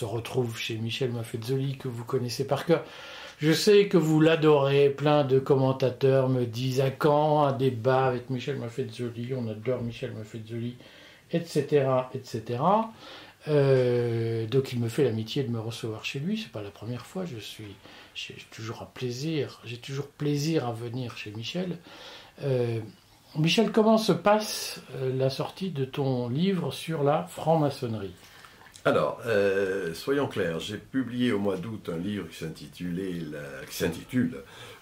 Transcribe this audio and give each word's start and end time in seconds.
se 0.00 0.04
retrouve 0.06 0.56
chez 0.56 0.76
Michel 0.76 1.12
Maffezzoli, 1.12 1.76
que 1.76 1.88
vous 1.88 2.04
connaissez 2.04 2.46
par 2.46 2.64
cœur. 2.64 2.84
Je 3.38 3.52
sais 3.52 3.86
que 3.86 3.98
vous 3.98 4.18
l'adorez, 4.18 4.88
plein 4.88 5.24
de 5.24 5.38
commentateurs 5.38 6.30
me 6.30 6.46
disent 6.46 6.80
à 6.80 6.90
quand 6.90 7.42
un 7.44 7.52
débat 7.52 8.06
avec 8.06 8.30
Michel 8.30 8.56
Maffezzoli, 8.56 9.34
on 9.34 9.46
adore 9.48 9.82
Michel 9.82 10.12
Maffezzoli, 10.12 10.76
etc. 11.32 11.86
etc. 12.14 12.60
Euh, 13.48 14.46
donc 14.46 14.72
il 14.72 14.80
me 14.80 14.88
fait 14.88 15.04
l'amitié 15.04 15.42
de 15.42 15.50
me 15.50 15.60
recevoir 15.60 16.04
chez 16.04 16.18
lui, 16.18 16.38
c'est 16.38 16.52
pas 16.52 16.62
la 16.62 16.70
première 16.70 17.04
fois, 17.04 17.24
je 17.26 17.38
suis 17.38 17.76
toujours 18.50 18.82
un 18.82 18.86
plaisir, 18.86 19.60
j'ai 19.64 19.78
toujours 19.78 20.06
plaisir 20.06 20.66
à 20.66 20.72
venir 20.72 21.16
chez 21.18 21.30
Michel. 21.30 21.76
Euh, 22.42 22.80
Michel, 23.36 23.70
comment 23.70 23.98
se 23.98 24.12
passe 24.12 24.80
euh, 24.96 25.14
la 25.14 25.28
sortie 25.28 25.70
de 25.70 25.84
ton 25.84 26.30
livre 26.30 26.72
sur 26.72 27.02
la 27.02 27.24
franc-maçonnerie? 27.24 28.14
Alors, 28.86 29.20
euh, 29.26 29.92
soyons 29.92 30.26
clairs, 30.26 30.58
j'ai 30.58 30.78
publié 30.78 31.32
au 31.32 31.38
mois 31.38 31.58
d'août 31.58 31.90
un 31.92 31.98
livre 31.98 32.26
qui 32.28 32.36
s'intitule 33.74 34.36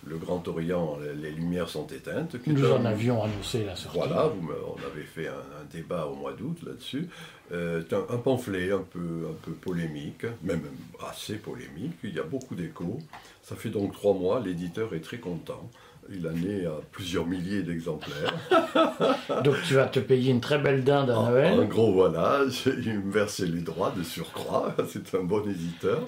Le 0.09 0.17
Grand 0.17 0.47
Orient, 0.49 0.99
les 1.21 1.31
lumières 1.31 1.69
sont 1.69 1.87
éteintes. 1.87 2.37
Nous 2.47 2.71
en 2.71 2.85
avions 2.85 3.23
annoncé 3.23 3.65
la 3.65 3.77
sortie. 3.77 3.99
Voilà, 3.99 4.29
vous 4.29 4.49
on 4.67 4.87
avait 4.87 5.05
fait 5.05 5.29
un, 5.29 5.65
débat 5.71 6.07
au 6.07 6.15
mois 6.15 6.33
d'août 6.33 6.59
là-dessus. 6.67 7.09
Euh, 7.53 7.83
un, 8.11 8.17
pamphlet 8.17 8.73
un 8.73 8.85
peu, 8.91 9.27
un 9.29 9.37
peu 9.43 9.53
polémique, 9.53 10.27
même 10.43 10.63
assez 11.09 11.37
polémique, 11.37 11.95
il 12.05 12.15
y 12.15 12.19
a 12.19 12.23
beaucoup 12.23 12.55
d'échos. 12.55 12.99
Ça 13.43 13.57
fait 13.57 13.71
donc 13.71 13.93
trois 13.93 14.15
mois, 14.15 14.41
l'éditeur 14.41 14.95
est 14.95 15.01
très 15.01 15.19
content. 15.19 15.71
Il 16.11 16.27
en 16.27 16.37
est 16.49 16.65
à 16.65 16.81
plusieurs 16.91 17.27
milliers 17.27 17.63
d'exemplaires. 17.63 18.35
Donc 19.45 19.57
tu 19.67 19.75
vas 19.75 19.85
te 19.85 20.01
payer 20.01 20.31
une 20.31 20.41
très 20.41 20.59
belle 20.59 20.83
dinde 20.83 21.11
à 21.11 21.15
Noël. 21.15 21.61
En 21.61 21.65
gros, 21.65 21.93
voilà, 21.93 22.41
il 22.67 23.01
me 23.01 23.13
versait 23.13 23.45
les 23.45 23.61
droits 23.61 23.93
de 23.95 24.03
surcroît. 24.03 24.75
C'est 24.89 25.15
un 25.15 25.25
bon 25.25 25.47
éditeur. 25.49 26.01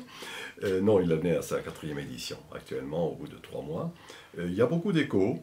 Euh, 0.63 0.81
non, 0.81 1.01
il 1.01 1.13
en 1.13 1.23
est 1.23 1.37
à 1.37 1.43
sa 1.43 1.61
quatrième 1.61 1.99
édition 1.99 2.37
actuellement, 2.55 3.11
au 3.11 3.15
bout 3.15 3.29
de 3.29 3.37
trois 3.37 3.63
mois. 3.63 3.93
Euh, 4.39 4.47
il 4.47 4.55
y 4.55 4.61
a 4.61 4.67
beaucoup 4.67 4.93
d'échos. 4.93 5.43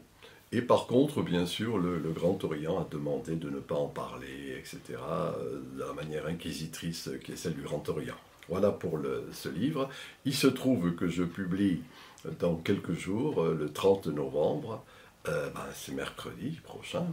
Et 0.50 0.62
par 0.62 0.86
contre, 0.86 1.22
bien 1.22 1.44
sûr, 1.44 1.76
le, 1.76 1.98
Grand 2.10 2.42
Orient 2.42 2.78
a 2.78 2.86
demandé 2.90 3.36
de 3.36 3.50
ne 3.50 3.58
pas 3.58 3.74
en 3.74 3.88
parler, 3.88 4.56
etc., 4.58 4.80
euh, 4.98 5.60
de 5.74 5.80
la 5.80 5.92
manière 5.92 6.26
inquisitrice 6.26 7.10
qui 7.22 7.32
est 7.32 7.36
celle 7.36 7.54
du 7.54 7.62
Grand 7.62 7.86
Orient. 7.88 8.16
Voilà 8.48 8.70
pour 8.70 8.98
ce 9.30 9.50
livre. 9.50 9.90
Il 10.24 10.34
se 10.34 10.46
trouve 10.46 10.94
que 10.94 11.06
je 11.06 11.22
publie 11.22 11.82
dans 12.38 12.56
quelques 12.56 12.94
jours, 12.94 13.44
le 13.44 13.70
30 13.70 14.06
novembre, 14.06 14.82
ben, 15.26 15.52
c'est 15.74 15.92
mercredi 15.92 16.58
prochain, 16.64 17.04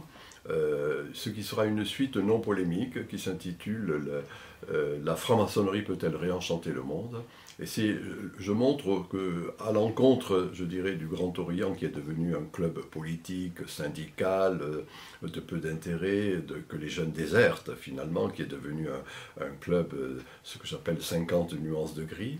ce 0.48 1.28
qui 1.28 1.42
sera 1.42 1.66
une 1.66 1.84
suite 1.84 2.16
non 2.16 2.40
polémique 2.40 3.06
qui 3.08 3.18
s'intitule 3.18 4.22
La 5.04 5.14
franc-maçonnerie 5.16 5.82
peut-elle 5.82 6.16
réenchanter 6.16 6.70
le 6.70 6.82
monde? 6.82 7.22
Et 7.60 7.66
c'est, 7.66 7.96
je 8.38 8.52
montre 8.52 9.06
que, 9.08 9.52
à 9.60 9.72
l'encontre, 9.72 10.50
je 10.52 10.64
dirais, 10.64 10.96
du 10.96 11.06
Grand 11.06 11.38
Orient 11.38 11.72
qui 11.74 11.86
est 11.86 11.94
devenu 11.94 12.34
un 12.34 12.44
club 12.52 12.80
politique, 12.80 13.66
syndical, 13.68 14.60
de 15.22 15.40
peu 15.40 15.58
d'intérêt, 15.58 16.42
que 16.68 16.76
les 16.76 16.88
jeunes 16.88 17.12
désertent 17.12 17.74
finalement, 17.74 18.28
qui 18.28 18.42
est 18.42 18.46
devenu 18.46 18.88
un, 18.88 19.44
un 19.44 19.50
club, 19.60 19.94
ce 20.42 20.58
que 20.58 20.66
j'appelle 20.66 21.00
50 21.00 21.54
nuances 21.54 21.94
de 21.94 22.04
gris, 22.04 22.38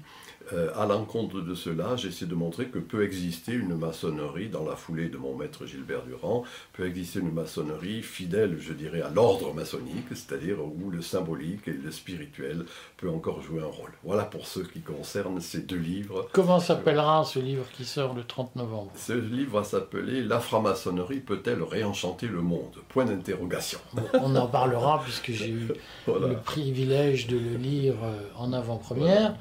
euh, 0.52 0.70
à 0.76 0.86
l'encontre 0.86 1.40
de 1.40 1.54
cela, 1.54 1.96
j'essaie 1.96 2.26
de 2.26 2.34
montrer 2.34 2.66
que 2.66 2.78
peut 2.78 3.04
exister 3.04 3.52
une 3.52 3.76
maçonnerie, 3.76 4.48
dans 4.48 4.64
la 4.64 4.76
foulée 4.76 5.08
de 5.08 5.16
mon 5.16 5.34
maître 5.34 5.66
Gilbert 5.66 6.04
Durand, 6.04 6.44
peut 6.72 6.86
exister 6.86 7.20
une 7.20 7.32
maçonnerie 7.32 8.02
fidèle, 8.02 8.58
je 8.60 8.72
dirais, 8.72 9.02
à 9.02 9.10
l'ordre 9.10 9.52
maçonnique, 9.52 10.06
c'est-à-dire 10.10 10.58
où 10.60 10.90
le 10.90 11.02
symbolique 11.02 11.66
et 11.66 11.72
le 11.72 11.90
spirituel 11.90 12.64
peut 12.96 13.10
encore 13.10 13.42
jouer 13.42 13.60
un 13.60 13.66
rôle. 13.66 13.92
Voilà 14.04 14.24
pour 14.24 14.46
ce 14.46 14.60
qui 14.60 14.80
concerne 14.80 15.40
ces 15.40 15.60
deux 15.60 15.76
livres. 15.76 16.28
Comment 16.32 16.60
s'appellera 16.60 17.24
ce 17.24 17.38
livre 17.38 17.64
qui 17.76 17.84
sort 17.84 18.14
le 18.14 18.22
30 18.22 18.56
novembre? 18.56 18.92
Ce 18.96 19.12
livre 19.12 19.58
va 19.58 19.64
s'appeler 19.64 20.22
La 20.22 20.38
franc-maçonnerie 20.38 21.20
peut-elle 21.20 21.62
réenchanter 21.62 22.28
le 22.28 22.40
monde? 22.40 22.76
Point 22.88 23.06
d'interrogation. 23.06 23.80
On 24.14 24.34
en 24.36 24.46
parlera 24.46 25.00
puisque 25.02 25.32
j'ai 25.32 25.48
eu 25.48 25.68
le 26.06 26.36
privilège 26.36 27.26
de 27.26 27.36
le 27.36 27.56
lire 27.56 27.94
euh, 28.02 28.20
en 28.36 28.52
avant-première. 28.52 29.34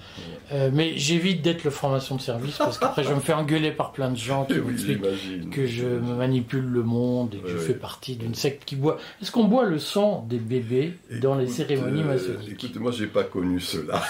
Euh, 0.52 0.70
mais 0.74 0.85
j'évite 0.96 1.42
d'être 1.42 1.64
le 1.64 1.72
formation 1.72 2.16
de 2.16 2.22
service 2.22 2.58
parce 2.58 2.78
qu'après 2.78 3.04
je 3.04 3.14
me 3.14 3.20
fais 3.20 3.34
engueuler 3.34 3.72
par 3.72 3.92
plein 3.92 4.10
de 4.10 4.18
gens 4.18 4.46
qui 4.46 4.60
m'expliquent 4.60 5.50
que 5.52 5.66
je 5.66 5.86
manipule 5.86 6.66
le 6.66 6.84
monde 6.84 7.36
et 7.36 7.38
que 7.40 7.50
je 7.50 7.58
fais 7.58 7.74
partie 7.74 8.16
d'une 8.16 8.36
secte 8.36 8.66
qui 8.66 8.76
boit. 8.76 8.98
Est-ce 9.22 9.32
qu'on 9.32 9.46
boit 9.46 9.66
le 9.66 9.80
sang 9.80 10.26
des 10.30 10.38
bébés 10.38 10.94
dans 11.22 11.36
les 11.36 11.48
cérémonies 11.48 12.02
euh, 12.02 12.06
maçonniques 12.06 12.64
Écoute, 12.64 12.76
moi 12.80 12.92
j'ai 12.92 13.08
pas 13.08 13.24
connu 13.24 13.60
cela. 13.60 14.02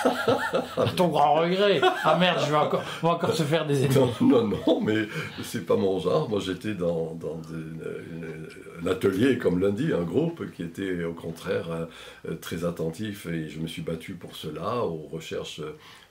à 0.77 0.87
ton 0.95 1.07
grand 1.07 1.35
regret. 1.35 1.81
Ah 2.03 2.17
merde, 2.19 2.39
je 2.45 2.51
vais 2.51 2.57
encore, 2.57 2.83
on 3.03 3.07
va 3.07 3.13
encore 3.13 3.33
se 3.33 3.43
faire 3.43 3.65
des 3.65 3.83
ennemis. 3.83 3.95
Non, 4.21 4.43
non, 4.47 4.57
non, 4.67 4.81
mais 4.81 5.07
c'est 5.43 5.65
pas 5.65 5.75
mon 5.75 5.99
genre. 5.99 6.29
Moi 6.29 6.39
j'étais 6.39 6.73
dans, 6.73 7.15
dans 7.19 7.39
un 8.83 8.87
atelier, 8.87 9.37
comme 9.37 9.59
lundi, 9.59 9.91
un 9.93 10.03
groupe 10.03 10.51
qui 10.53 10.63
était 10.63 11.03
au 11.03 11.13
contraire 11.13 11.87
euh, 12.27 12.35
très 12.35 12.65
attentif 12.65 13.25
et 13.27 13.49
je 13.49 13.59
me 13.59 13.67
suis 13.67 13.81
battu 13.81 14.13
pour 14.13 14.35
cela, 14.35 14.83
aux 14.85 15.07
recherches 15.11 15.61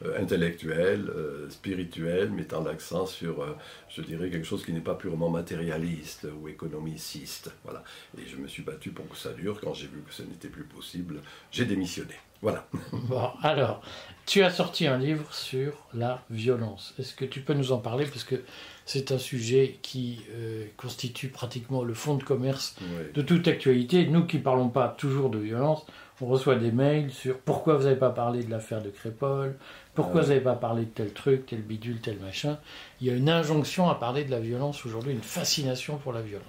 euh, 0.05 0.21
intellectuelle, 0.21 1.09
euh, 1.09 1.49
spirituelle, 1.51 2.31
mettant 2.31 2.63
l'accent 2.63 3.07
sur, 3.07 3.43
euh, 3.43 3.57
je 3.89 4.03
dirais, 4.03 4.31
quelque 4.31 4.47
chose 4.47 4.65
qui 4.65 4.73
n'est 4.73 4.81
pas 4.81 4.95
purement 4.95 5.31
matérialiste 5.31 6.27
ou 6.41 6.49
économiciste. 6.49 7.51
Voilà. 7.65 7.85
Et 8.19 8.27
je 8.27 8.37
me 8.37 8.47
suis 8.47 8.63
battu 8.63 8.91
pour 8.91 9.09
que 9.09 9.17
ça 9.17 9.33
dure. 9.33 9.61
Quand 9.61 9.75
j'ai 9.75 9.87
vu 9.87 10.03
que 10.07 10.13
ce 10.13 10.23
n'était 10.23 10.49
plus 10.49 10.65
possible, 10.65 11.21
j'ai 11.51 11.65
démissionné. 11.65 12.15
Voilà. 12.45 12.67
Bon, 12.93 13.31
alors, 13.43 13.81
tu 14.27 14.43
as 14.43 14.51
sorti 14.51 14.87
un 14.87 14.99
livre 14.99 15.33
sur 15.35 15.73
la 15.95 16.23
violence. 16.31 16.95
Est-ce 16.99 17.15
que 17.15 17.25
tu 17.25 17.41
peux 17.41 17.55
nous 17.55 17.73
en 17.73 17.79
parler? 17.79 18.05
Parce 18.05 18.25
que 18.25 18.43
c'est 18.85 19.13
un 19.13 19.19
sujet 19.19 19.79
qui 19.83 20.21
constitue 20.77 21.29
pratiquement 21.29 21.83
le 21.83 21.95
fond 21.95 22.15
de 22.15 22.23
commerce 22.23 22.77
de 23.15 23.23
toute 23.23 23.49
actualité. 23.49 24.07
Nous 24.07 24.27
qui 24.27 24.39
ne 24.39 24.43
parlons 24.43 24.69
pas 24.69 24.89
toujours 24.89 25.31
de 25.31 25.39
violence, 25.39 25.85
on 26.21 26.27
reçoit 26.27 26.55
des 26.57 26.71
mails 26.71 27.11
sur 27.11 27.39
pourquoi 27.39 27.77
vous 27.77 27.85
n'avez 27.85 27.97
pas 27.97 28.11
parlé 28.11 28.43
de 28.43 28.51
l'affaire 28.51 28.81
de 28.81 28.89
Crépole, 28.89 29.57
pourquoi 29.95 30.23
vous 30.23 30.29
n'avez 30.29 30.41
pas 30.41 30.55
parlé 30.55 30.85
de 30.85 30.91
tel 30.91 31.13
truc, 31.13 31.47
tel 31.47 31.61
bidule, 31.61 32.01
tel 32.01 32.19
machin. 32.19 32.59
Il 33.01 33.07
y 33.07 33.11
a 33.11 33.15
une 33.15 33.29
injonction 33.29 33.91
à 33.91 33.97
parler 33.97 34.25
de 34.25 34.31
la 34.31 34.41
violence 34.41 34.87
aujourd'hui, 34.87 35.13
une 35.13 35.23
fascination 35.23 35.99
pour 35.99 36.13
la 36.13 36.23
violence. 36.23 36.47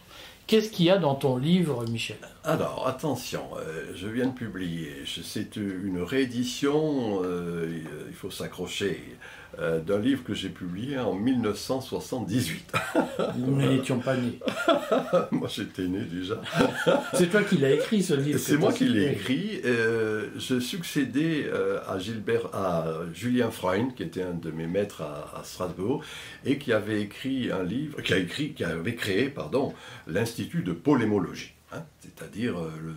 Qu'est-ce 0.48 0.70
qu'il 0.70 0.86
y 0.86 0.92
a 0.92 1.00
dans 1.00 1.16
ton 1.16 1.38
livre, 1.38 1.86
Michel? 1.90 2.18
Alors, 2.44 2.88
attention, 2.88 3.42
euh, 3.58 3.86
je 3.96 4.08
viens 4.08 4.28
de 4.28 4.34
publier, 4.34 5.04
c'est 5.24 5.56
une 5.56 6.04
réédition, 6.04 7.22
euh, 7.24 7.82
il 8.08 8.14
faut 8.14 8.30
s'accrocher. 8.30 9.18
Euh, 9.60 9.80
d'un 9.80 10.00
livre 10.00 10.24
que 10.24 10.34
j'ai 10.34 10.50
publié 10.50 10.98
en 10.98 11.14
1978. 11.14 12.74
Nous 13.38 13.56
n'étions 13.56 14.00
pas 14.00 14.18
nés. 14.18 14.40
moi 15.32 15.48
j'étais 15.48 15.88
né 15.88 16.02
déjà. 16.02 16.42
C'est 17.14 17.30
toi 17.30 17.42
qui 17.44 17.58
l'as 17.58 17.72
écrit 17.72 18.04
ce 18.04 18.16
livre. 18.16 18.38
C'est 18.38 18.58
moi 18.58 18.74
qui 18.74 18.86
l'ai 18.86 19.14
écrit. 19.14 19.62
Euh, 19.64 20.28
je 20.38 20.60
succédais 20.60 21.46
euh, 21.46 21.80
à, 21.88 22.00
Gilbert, 22.00 22.54
à 22.54 22.86
Julien 23.14 23.50
Freund, 23.50 23.96
qui 23.96 24.04
était 24.04 24.24
un 24.24 24.34
de 24.34 24.52
mes 24.52 24.68
maîtres 24.68 25.02
à, 25.02 25.42
Strasbourg, 25.44 26.04
et 26.46 26.58
qui 26.58 26.74
avait 26.74 27.02
écrit 27.02 27.50
un 27.52 27.64
livre, 27.64 28.02
qui 28.02 28.14
a 28.14 28.18
écrit, 28.18 28.54
qui 28.54 28.64
avait 28.64 28.96
créé, 28.96 29.30
pardon, 29.30 29.74
l'Institut 30.08 30.64
de 30.64 30.74
polémologie, 30.74 31.55
hein, 31.72 31.84
c'est-à-dire 32.02 32.56
le 32.60 32.96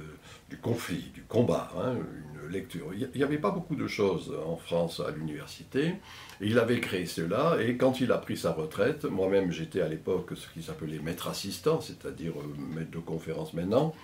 du 0.51 0.57
conflit, 0.57 1.11
du 1.13 1.23
combat, 1.23 1.71
hein, 1.77 1.95
une 1.95 2.51
lecture. 2.51 2.87
Il 2.95 3.11
n'y 3.15 3.23
avait 3.23 3.39
pas 3.39 3.51
beaucoup 3.51 3.77
de 3.77 3.87
choses 3.87 4.35
en 4.47 4.57
France 4.57 5.01
à 5.07 5.11
l'université. 5.11 5.97
Il 6.41 6.59
avait 6.59 6.81
créé 6.81 7.05
cela 7.05 7.59
et 7.61 7.77
quand 7.77 8.01
il 8.01 8.13
a 8.13 8.19
pris 8.19 8.37
sa 8.37 8.53
retraite, 8.53 9.05
moi-même 9.05 9.53
j'étais 9.53 9.83
à 9.83 9.89
l'époque 9.89 10.31
ce 10.35 10.49
qui 10.49 10.63
s'appelait 10.63 11.01
maître 11.01 11.29
assistant, 11.29 11.81
c'est-à-dire 11.81 12.33
euh, 12.39 12.75
maître 12.75 12.91
de 12.91 12.99
conférence 12.99 13.53
maintenant, 13.53 13.95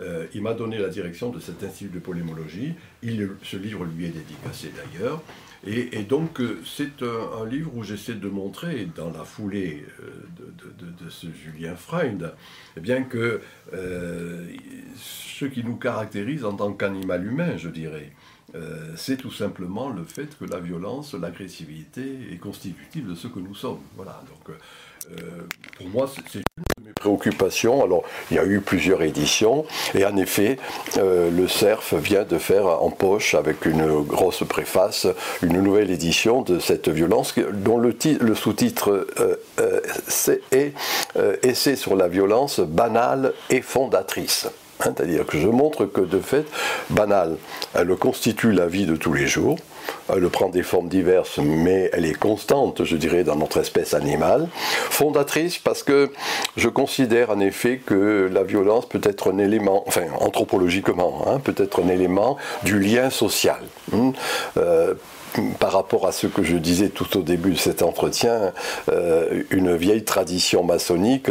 euh, 0.00 0.26
il 0.34 0.42
m'a 0.42 0.54
donné 0.54 0.78
la 0.78 0.88
direction 0.88 1.30
de 1.30 1.38
cet 1.38 1.62
institut 1.62 1.92
de 1.92 2.00
polémologie. 2.00 2.74
Ce 3.42 3.56
livre 3.56 3.84
lui 3.84 4.06
est 4.06 4.10
dédicacé 4.10 4.72
d'ailleurs. 4.74 5.22
Et, 5.64 6.02
donc, 6.02 6.40
euh, 6.40 6.60
c'est 6.64 7.02
un, 7.02 7.46
livre 7.46 7.70
où 7.76 7.84
j'essaie 7.84 8.14
de 8.14 8.28
montrer, 8.28 8.88
dans 8.96 9.12
la 9.12 9.24
foulée 9.24 9.86
euh, 10.00 10.10
de, 11.00 11.08
ce 11.08 11.28
Julien 11.28 11.76
Freund, 11.76 12.32
eh 12.76 12.80
bien 12.80 13.04
que 13.04 13.40
euh, 13.72 14.44
ce 14.96 15.44
qui 15.44 15.62
nous 15.62 15.76
caractérise 15.76 16.44
en 16.44 16.54
tant 16.54 16.72
qu'animal 16.72 17.24
humain, 17.24 17.56
je 17.56 17.68
dirais, 17.68 18.12
c'est 18.96 19.16
tout 19.16 19.30
simplement 19.30 19.88
le 19.88 20.04
fait 20.04 20.36
que 20.36 20.44
la 20.44 20.60
violence, 20.60 21.14
l'agressivité 21.14 22.18
est 22.30 22.36
constitutive 22.36 23.08
de 23.08 23.14
ce 23.14 23.26
que 23.26 23.38
nous 23.38 23.54
sommes. 23.54 23.80
Voilà. 23.96 24.22
Donc, 24.28 24.54
pour 25.78 25.88
moi, 25.88 26.06
c'est 26.30 26.41
mes 26.84 26.92
préoccupations. 26.92 27.82
Alors, 27.82 28.02
il 28.30 28.36
y 28.36 28.40
a 28.40 28.44
eu 28.44 28.60
plusieurs 28.60 29.02
éditions, 29.02 29.64
et 29.94 30.04
en 30.04 30.16
effet, 30.16 30.58
euh, 30.98 31.30
le 31.30 31.48
CERF 31.48 31.94
vient 31.94 32.24
de 32.24 32.38
faire 32.38 32.66
en 32.66 32.90
poche, 32.90 33.34
avec 33.34 33.66
une 33.66 34.02
grosse 34.02 34.44
préface, 34.44 35.06
une 35.42 35.60
nouvelle 35.60 35.90
édition 35.90 36.42
de 36.42 36.58
cette 36.58 36.88
violence, 36.88 37.34
dont 37.52 37.78
le, 37.78 37.94
sous-titre 38.34 39.06
euh, 39.20 39.36
euh, 39.60 39.80
est 40.50 40.72
Essai 41.42 41.76
sur 41.76 41.96
la 41.96 42.08
violence 42.08 42.60
banale 42.60 43.32
et 43.50 43.60
fondatrice. 43.60 44.48
Hein, 44.80 44.92
c'est-à-dire 44.96 45.26
que 45.26 45.38
je 45.38 45.48
montre 45.48 45.84
que 45.84 46.00
de 46.00 46.18
fait, 46.18 46.46
banale, 46.90 47.36
elle 47.74 47.94
constitue 47.96 48.52
la 48.52 48.66
vie 48.66 48.86
de 48.86 48.96
tous 48.96 49.12
les 49.12 49.26
jours, 49.26 49.56
elle 50.08 50.28
prend 50.28 50.48
des 50.48 50.62
formes 50.62 50.88
diverses, 50.88 51.38
mais 51.38 51.90
elle 51.92 52.04
est 52.04 52.18
constante, 52.18 52.84
je 52.84 52.96
dirais, 52.96 53.24
dans 53.24 53.36
notre 53.36 53.58
espèce 53.58 53.94
animale. 53.94 54.48
Fondatrice 54.90 55.58
parce 55.58 55.82
que 55.82 56.10
je 56.56 56.68
considère 56.68 57.30
en 57.30 57.40
effet 57.40 57.80
que 57.84 58.30
la 58.32 58.42
violence 58.42 58.86
peut 58.86 59.00
être 59.02 59.32
un 59.32 59.38
élément, 59.38 59.84
enfin 59.86 60.04
anthropologiquement, 60.20 61.24
hein, 61.26 61.38
peut 61.38 61.54
être 61.56 61.82
un 61.82 61.88
élément 61.88 62.36
du 62.64 62.78
lien 62.78 63.10
social. 63.10 63.60
Hein. 63.94 64.12
Euh, 64.56 64.94
par 65.58 65.72
rapport 65.72 66.06
à 66.06 66.12
ce 66.12 66.26
que 66.26 66.42
je 66.42 66.56
disais 66.56 66.88
tout 66.88 67.18
au 67.18 67.22
début 67.22 67.52
de 67.52 67.58
cet 67.58 67.82
entretien, 67.82 68.52
euh, 68.90 69.42
une 69.50 69.76
vieille 69.76 70.04
tradition 70.04 70.64
maçonnique 70.64 71.28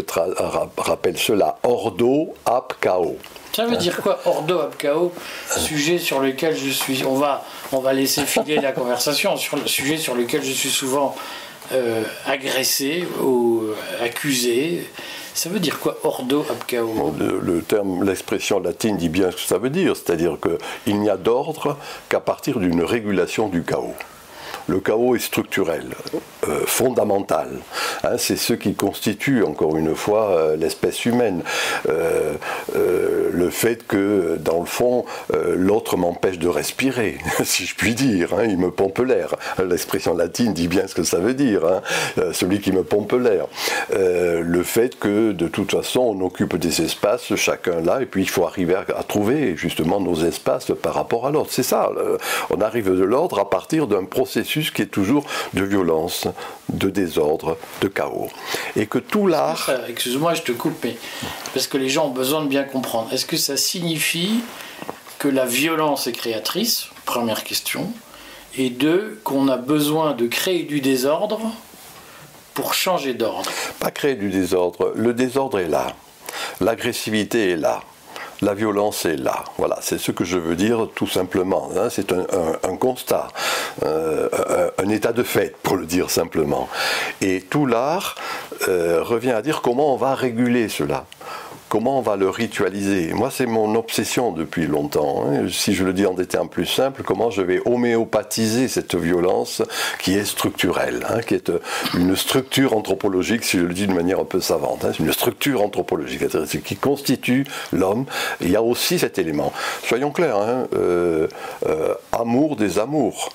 rappelle 0.77 1.17
cela, 1.17 1.57
ordo 1.63 2.33
ap 2.45 2.75
chaos. 2.81 3.17
Ça 3.53 3.65
veut 3.65 3.75
dire 3.75 3.97
quoi, 3.97 4.19
Ordo 4.25 4.59
Abkao 4.59 5.11
Sujet 5.57 5.97
sur 5.97 6.21
lequel 6.21 6.55
je 6.55 6.69
suis. 6.69 7.03
On 7.05 7.15
va, 7.15 7.93
laisser 7.93 8.25
filer 8.25 8.55
la 8.55 8.71
conversation 8.71 9.35
sur 9.35 9.57
le 9.57 9.67
sujet 9.67 9.97
sur 9.97 10.15
lequel 10.15 10.41
je 10.41 10.53
suis 10.53 10.69
souvent 10.69 11.15
euh, 11.73 12.03
agressé 12.25 13.05
ou 13.21 13.63
accusé. 14.01 14.85
Ça 15.33 15.49
veut 15.49 15.59
dire 15.59 15.79
quoi, 15.79 15.97
ordo 16.03 16.45
abcao 16.49 17.13
le, 17.17 17.61
terme, 17.61 18.03
l'expression 18.03 18.59
latine 18.59 18.97
dit 18.97 19.09
bien 19.09 19.31
ce 19.31 19.37
que 19.37 19.41
ça 19.41 19.57
veut 19.57 19.69
dire, 19.69 19.95
c'est-à-dire 19.95 20.37
qu'il 20.39 20.99
n'y 20.99 21.09
a 21.09 21.17
d'ordre 21.17 21.77
qu'à 22.09 22.19
partir 22.19 22.59
d'une 22.59 22.83
régulation 22.83 23.47
du 23.47 23.63
chaos 23.63 23.95
le 24.71 24.79
chaos 24.79 25.15
est 25.15 25.19
structurel, 25.19 25.83
euh, 26.47 26.61
fondamental. 26.65 27.49
Hein, 28.03 28.17
c'est 28.17 28.37
ce 28.37 28.53
qui 28.53 28.73
constitue, 28.73 29.43
encore 29.43 29.75
une 29.75 29.95
fois, 29.95 30.31
euh, 30.31 30.55
l'espèce 30.55 31.05
humaine. 31.05 31.43
Euh, 31.89 32.33
le 33.33 33.49
fait 33.49 33.85
que, 33.85 34.37
dans 34.39 34.59
le 34.59 34.65
fond, 34.65 35.05
l'autre 35.55 35.97
m'empêche 35.97 36.39
de 36.39 36.47
respirer, 36.47 37.17
si 37.43 37.65
je 37.65 37.75
puis 37.75 37.95
dire. 37.95 38.33
Hein, 38.33 38.45
il 38.45 38.57
me 38.57 38.71
pompe 38.71 38.99
l'air. 38.99 39.35
L'expression 39.63 40.15
latine 40.15 40.53
dit 40.53 40.67
bien 40.67 40.87
ce 40.87 40.95
que 40.95 41.03
ça 41.03 41.19
veut 41.19 41.33
dire. 41.33 41.61
Hein, 41.65 41.81
celui 42.31 42.61
qui 42.61 42.71
me 42.71 42.83
pompe 42.83 43.13
l'air. 43.13 43.47
le 43.91 44.63
fait 44.63 44.97
que, 44.97 45.31
de 45.31 45.47
toute 45.47 45.71
façon, 45.71 46.01
on 46.01 46.25
occupe 46.25 46.55
des 46.57 46.81
espaces, 46.81 47.35
chacun 47.35 47.81
là, 47.81 48.01
et 48.01 48.05
puis 48.05 48.21
il 48.21 48.29
faut 48.29 48.45
arriver 48.45 48.75
à, 48.75 48.85
à 48.97 49.03
trouver 49.03 49.55
justement 49.57 49.99
nos 49.99 50.15
espaces 50.15 50.71
par 50.81 50.93
rapport 50.93 51.27
à 51.27 51.31
l'autre. 51.31 51.51
C'est 51.51 51.63
ça. 51.63 51.89
on 52.49 52.61
arrive 52.61 52.89
de 52.89 53.03
l'ordre 53.03 53.39
à 53.39 53.49
partir 53.49 53.87
d'un 53.87 54.05
processus 54.05 54.60
qui 54.69 54.83
est 54.83 54.87
toujours 54.87 55.25
de 55.53 55.63
violence, 55.63 56.27
de 56.69 56.89
désordre, 56.89 57.57
de 57.81 57.87
chaos. 57.87 58.29
Et 58.75 58.85
que 58.85 58.99
tout 58.99 59.25
l'art... 59.25 59.71
Excuse-moi, 59.87 60.35
je 60.35 60.43
te 60.43 60.51
coupe, 60.51 60.77
mais 60.83 60.97
parce 61.53 61.65
que 61.65 61.77
les 61.77 61.89
gens 61.89 62.07
ont 62.07 62.11
besoin 62.11 62.43
de 62.43 62.47
bien 62.47 62.63
comprendre. 62.63 63.11
Est-ce 63.11 63.25
que 63.25 63.37
ça 63.37 63.57
signifie 63.57 64.41
que 65.17 65.27
la 65.27 65.45
violence 65.45 66.05
est 66.05 66.11
créatrice? 66.11 66.87
Première 67.05 67.43
question. 67.43 67.91
Et 68.57 68.69
deux, 68.69 69.19
qu'on 69.23 69.47
a 69.47 69.57
besoin 69.57 70.13
de 70.13 70.27
créer 70.27 70.63
du 70.63 70.81
désordre 70.81 71.39
pour 72.53 72.73
changer 72.73 73.13
d'ordre 73.13 73.49
Pas 73.79 73.91
créer 73.91 74.15
du 74.15 74.29
désordre. 74.29 74.91
Le 74.95 75.13
désordre 75.13 75.59
est 75.59 75.69
là. 75.69 75.95
L'agressivité 76.59 77.51
est 77.51 77.57
là 77.57 77.81
la 78.41 78.53
violence 78.53 79.05
est 79.05 79.17
là. 79.17 79.43
Voilà, 79.57 79.77
c'est 79.81 79.97
ce 79.97 80.11
que 80.11 80.23
je 80.23 80.37
veux 80.37 80.55
dire 80.55 80.87
tout 80.95 81.07
simplement. 81.07 81.69
Hein. 81.75 81.89
c'est 81.89 82.11
un, 82.11 82.75
constat, 82.77 83.27
euh, 83.83 84.29
un, 84.77 84.89
état 84.89 85.13
de 85.13 85.23
fait, 85.23 85.55
pour 85.61 85.77
le 85.77 85.85
dire 85.85 86.09
simplement. 86.09 86.67
Et 87.21 87.41
tout 87.41 87.65
l'art 87.65 88.15
euh, 88.67 89.01
revient 89.03 89.31
à 89.31 89.41
dire 89.41 89.61
comment 89.61 89.93
on 89.93 89.97
va 89.97 90.15
réguler 90.15 90.69
cela 90.69 91.05
comment 91.71 91.99
on 91.99 92.01
va 92.01 92.17
le 92.17 92.29
ritualiser 92.29 93.13
Moi, 93.13 93.31
c'est 93.31 93.45
mon 93.45 93.75
obsession 93.75 94.33
depuis 94.33 94.67
longtemps. 94.67 95.23
Hein. 95.25 95.45
Si 95.49 95.73
je 95.73 95.85
le 95.85 95.93
dis 95.93 96.05
en 96.05 96.13
des 96.13 96.25
termes 96.25 96.49
plus 96.49 96.65
simples, 96.65 97.01
comment 97.01 97.29
je 97.29 97.41
vais 97.41 97.61
homéopathiser 97.63 98.67
cette 98.67 98.95
violence 98.95 99.61
qui 99.97 100.17
est 100.17 100.25
structurelle, 100.25 101.05
hein, 101.09 101.21
qui 101.21 101.33
est 101.33 101.49
euh, 101.49 101.59
une 101.93 102.17
structure 102.17 102.75
anthropologique, 102.75 103.45
si 103.45 103.57
je 103.57 103.63
le 103.63 103.73
dis 103.73 103.87
de 103.87 103.93
manière 103.93 104.19
un 104.19 104.25
peu 104.25 104.41
savante, 104.41 104.83
hein, 104.83 104.91
une 104.99 105.13
structure 105.13 105.61
anthropologique 105.61 106.23
qui 106.65 106.75
constitue 106.75 107.45
l'homme. 107.71 108.03
Il 108.41 108.51
y 108.51 108.57
a 108.57 108.61
aussi 108.61 108.99
cet 108.99 109.17
élément. 109.17 109.53
Soyons 109.81 110.11
clairs, 110.11 110.35
euh, 110.73 111.29
euh, 111.65 111.93
amour 112.11 112.57
des 112.57 112.79
amours. 112.79 113.29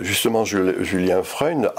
justement, 0.00 0.46
Julien 0.46 1.22
Freund, 1.22 1.70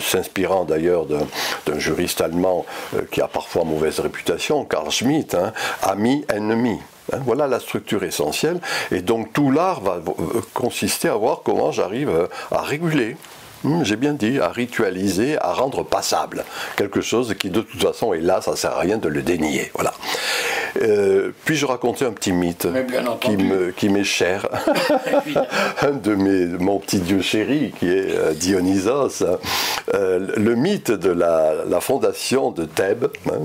s'inspirant 0.00 0.64
d'ailleurs 0.64 1.06
d'un 1.06 1.78
juriste 1.78 2.20
allemand 2.20 2.66
qui 3.12 3.20
a 3.20 3.28
parfois 3.28 3.62
mauvaise 3.62 4.00
réputation, 4.00 4.64
Carl 4.64 4.90
Schmitt, 4.90 5.36
Hein, 5.44 5.52
ami, 5.82 6.24
ennemi. 6.32 6.78
Hein, 7.12 7.18
voilà 7.24 7.46
la 7.46 7.60
structure 7.60 8.02
essentielle. 8.04 8.60
Et 8.90 9.02
donc 9.02 9.32
tout 9.32 9.50
l'art 9.50 9.80
va 9.80 9.96
euh, 9.96 10.40
consister 10.54 11.08
à 11.08 11.16
voir 11.16 11.40
comment 11.44 11.72
j'arrive 11.72 12.08
euh, 12.08 12.26
à 12.50 12.62
réguler. 12.62 13.16
Hmm, 13.64 13.82
j'ai 13.82 13.96
bien 13.96 14.12
dit, 14.12 14.38
à 14.40 14.48
ritualiser, 14.48 15.38
à 15.40 15.52
rendre 15.52 15.82
passable 15.82 16.44
quelque 16.76 17.00
chose 17.00 17.34
qui 17.38 17.50
de 17.50 17.62
toute 17.62 17.82
façon 17.82 18.12
est 18.12 18.20
là, 18.20 18.40
ça 18.40 18.52
ne 18.52 18.56
sert 18.56 18.72
à 18.72 18.80
rien 18.80 18.98
de 18.98 19.08
le 19.08 19.22
dénier. 19.22 19.70
Voilà. 19.74 19.92
Euh, 20.82 21.30
puis-je 21.44 21.66
raconter 21.66 22.04
un 22.04 22.10
petit 22.10 22.32
mythe 22.32 22.66
qui, 23.20 23.36
me, 23.36 23.70
qui 23.70 23.88
m'est 23.88 24.04
cher 24.04 24.48
Un 25.82 25.92
de 25.92 26.14
mes, 26.14 26.46
mon 26.46 26.78
petit 26.78 26.98
dieu 26.98 27.20
chéri 27.22 27.72
qui 27.78 27.88
est 27.88 28.16
euh, 28.16 28.32
Dionysos. 28.32 29.24
Euh, 29.94 30.26
le 30.36 30.54
mythe 30.56 30.90
de 30.90 31.10
la, 31.10 31.64
la 31.66 31.80
fondation 31.80 32.50
de 32.50 32.64
Thèbes, 32.64 33.06
hein, 33.30 33.38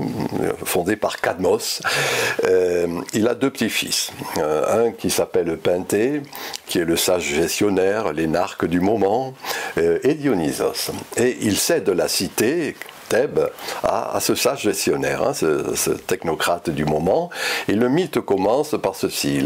fondée 0.64 0.96
par 0.96 1.20
Cadmos. 1.20 1.82
il 3.14 3.28
a 3.28 3.34
deux 3.34 3.50
petits-fils. 3.50 4.12
un 4.36 4.90
qui 4.90 5.10
s'appelle 5.10 5.56
Penthée, 5.56 6.22
qui 6.66 6.78
est 6.78 6.84
le 6.84 6.96
sage 6.96 7.22
gestionnaire, 7.22 8.12
l'énarque 8.12 8.66
du 8.66 8.80
moment, 8.80 9.34
et 9.76 10.14
Dionysos. 10.14 10.90
Et 11.16 11.36
il 11.42 11.56
cède 11.56 11.88
la 11.88 12.08
cité 12.08 12.74
Thèbes 13.10 13.50
à, 13.82 14.18
ce 14.20 14.34
sage 14.34 14.62
gestionnaire, 14.62 15.22
hein, 15.22 15.34
ce, 15.34 15.90
technocrate 15.90 16.70
du 16.70 16.86
moment. 16.86 17.28
Et 17.68 17.74
le 17.74 17.88
mythe 17.88 18.20
commence 18.20 18.76
par 18.80 18.94
ceci. 18.94 19.42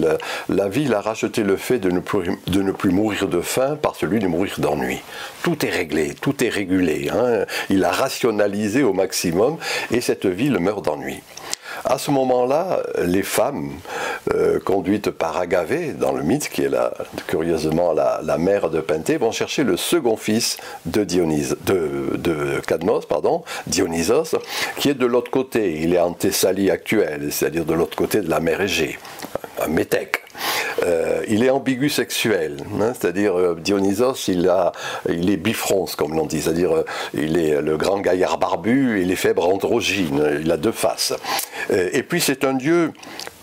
La, 0.49 0.69
ville 0.69 0.95
a 0.95 1.01
racheté 1.01 1.43
le 1.43 1.57
fait 1.57 1.79
de 1.79 1.91
ne, 1.91 2.01
plus, 2.01 2.31
de 2.47 2.63
ne 2.63 2.73
plus 2.73 2.91
mourir 2.91 3.27
de 3.27 3.41
faim 3.41 3.77
par 3.81 3.97
celui 3.97 4.19
de 4.19 4.29
mourir 4.29 4.57
d'ennui. 4.59 5.01
Tout 5.43 5.65
est 5.65 5.71
réglé, 5.71 6.15
tout 6.21 6.45
est 6.45 6.51
régulé. 6.51 7.11
Hein. 7.11 7.47
Il 7.71 7.85
a 7.85 7.91
rationalisé 7.91 8.83
au 8.83 8.93
maximum 8.93 9.57
et 9.91 10.03
cette 10.03 10.27
ville 10.27 10.59
meurt 10.59 10.85
d'ennui. 10.85 11.23
À 11.85 11.99
ce 11.99 12.11
moment-là, 12.11 12.83
les 13.03 13.23
femmes 13.23 13.73
euh, 14.33 14.59
conduites 14.61 15.11
par 15.11 15.37
Agavée, 15.37 15.93
dans 15.93 16.13
le 16.13 16.23
mythe, 16.23 16.49
qui 16.49 16.63
est 16.63 16.71
curieusement 17.27 17.93
la, 17.93 18.39
mère 18.39 18.71
de 18.71 18.81
Penthée, 18.81 19.17
vont 19.17 19.33
chercher 19.33 19.65
le 19.65 19.77
second 19.77 20.17
fils 20.17 20.57
de, 20.87 21.05
de, 21.05 22.61
Cadmos, 22.67 23.07
pardon, 23.07 23.45
Dionysos, 23.67 24.37
qui 24.77 24.91
est 24.91 24.95
de 24.95 25.07
l'autre 25.07 25.31
côté. 25.31 25.81
Il 25.81 25.95
est 25.95 26.01
en 26.01 26.13
Thessalie 26.13 26.71
actuelle, 26.71 27.29
c'est-à-dire 27.31 27.65
de 27.65 27.75
l'autre 27.75 27.97
côté 27.97 28.21
de 28.21 28.31
la 28.31 28.41
mer 28.41 28.61
Égée, 28.61 28.99
un 29.63 29.69
métèque. 29.69 30.24
Euh, 30.83 31.23
il 31.29 31.45
est 31.45 31.51
ambigu 31.51 31.89
sexuel, 31.89 32.59
hein, 32.81 32.93
c'est-à-dire 32.99 33.39
euh, 33.39 33.57
Dionysos, 33.61 34.29
il, 34.29 34.51
est 35.31 35.37
bifronce, 35.37 35.97
comme 35.97 36.15
l'on 36.15 36.27
dit, 36.27 36.43
c'est-à-dire 36.43 36.85
il 37.15 37.39
est 37.39 37.61
le 37.61 37.77
grand 37.77 38.01
gaillard 38.01 38.39
barbu 38.39 39.01
et 39.01 39.05
les 39.05 39.17
fèbres 39.17 39.49
androgynes, 39.49 40.41
il 40.41 40.51
a 40.51 40.57
deux 40.57 40.73
faces. 40.73 41.15
et 41.71 42.03
puis 42.03 42.21
c'est 42.21 42.45
un 42.45 42.55
dieu 42.55 42.93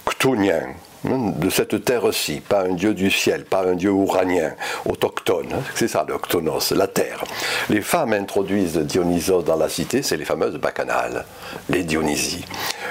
chtonien, 0.10 0.62
hein, 0.64 0.91
de 1.04 1.50
cette 1.50 1.84
terre-ci, 1.84 2.42
pas 2.42 2.64
un 2.64 2.74
dieu 2.74 2.94
du 2.94 3.10
ciel, 3.10 3.46
pas 3.46 3.64
un 3.66 3.76
dieu 3.76 3.90
ouranien, 3.90 4.54
autochtone, 4.86 5.48
hein, 5.54 5.62
c'est 5.76 5.88
ça 5.88 6.06
l'octonos, 6.08 6.72
la 6.72 6.88
terre. 6.88 7.24
Les 7.70 7.82
femmes 7.82 8.14
introduisent 8.14 8.78
Dionysos 8.78 9.44
dans 9.44 9.56
la 9.56 9.70
cité, 9.70 10.04
c'est 10.04 10.18
les 10.18 10.26
fameuses 10.26 10.58
bacchanales, 10.58 11.26
les 11.70 11.84
Dionysies. 11.84 12.46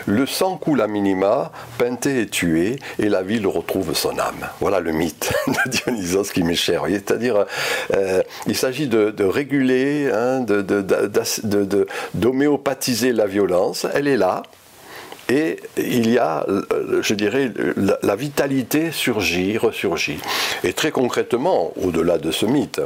Le 0.06 0.26
sang 0.26 0.56
coule 0.56 0.80
à 0.80 0.86
minima, 0.86 1.52
Penthée 1.78 2.22
est 2.22 2.30
tué 2.30 2.78
et 2.98 3.08
la 3.08 3.22
ville 3.22 3.46
retrouve 3.46 3.94
son 3.94 4.18
âme. 4.18 4.48
Voilà 4.60 4.80
le 4.80 4.92
mythe 4.92 5.32
de 5.46 5.70
Dionysos 5.70 6.32
qui 6.32 6.42
m'est 6.42 6.54
cher. 6.54 6.82
C'est-à-dire, 6.88 7.44
euh, 7.94 8.22
il 8.46 8.56
s'agit 8.56 8.88
de, 8.88 9.24
réguler, 9.24 10.10
hein, 10.12 10.44
d'homéopathiser 12.14 13.12
la 13.12 13.26
violence, 13.26 13.86
elle 13.94 14.08
est 14.08 14.16
là, 14.16 14.42
et 15.30 15.56
il 15.76 16.10
y 16.10 16.18
a, 16.18 16.44
euh, 16.48 17.02
je 17.02 17.14
dirais, 17.14 17.52
la, 18.02 18.16
vitalité 18.16 18.90
surgit, 18.90 19.58
ressurgit. 19.58 20.18
Et 20.64 20.72
très 20.72 20.90
concrètement, 20.90 21.72
au-delà 21.80 22.18
de 22.18 22.32
ce 22.32 22.46
mythe, 22.46 22.80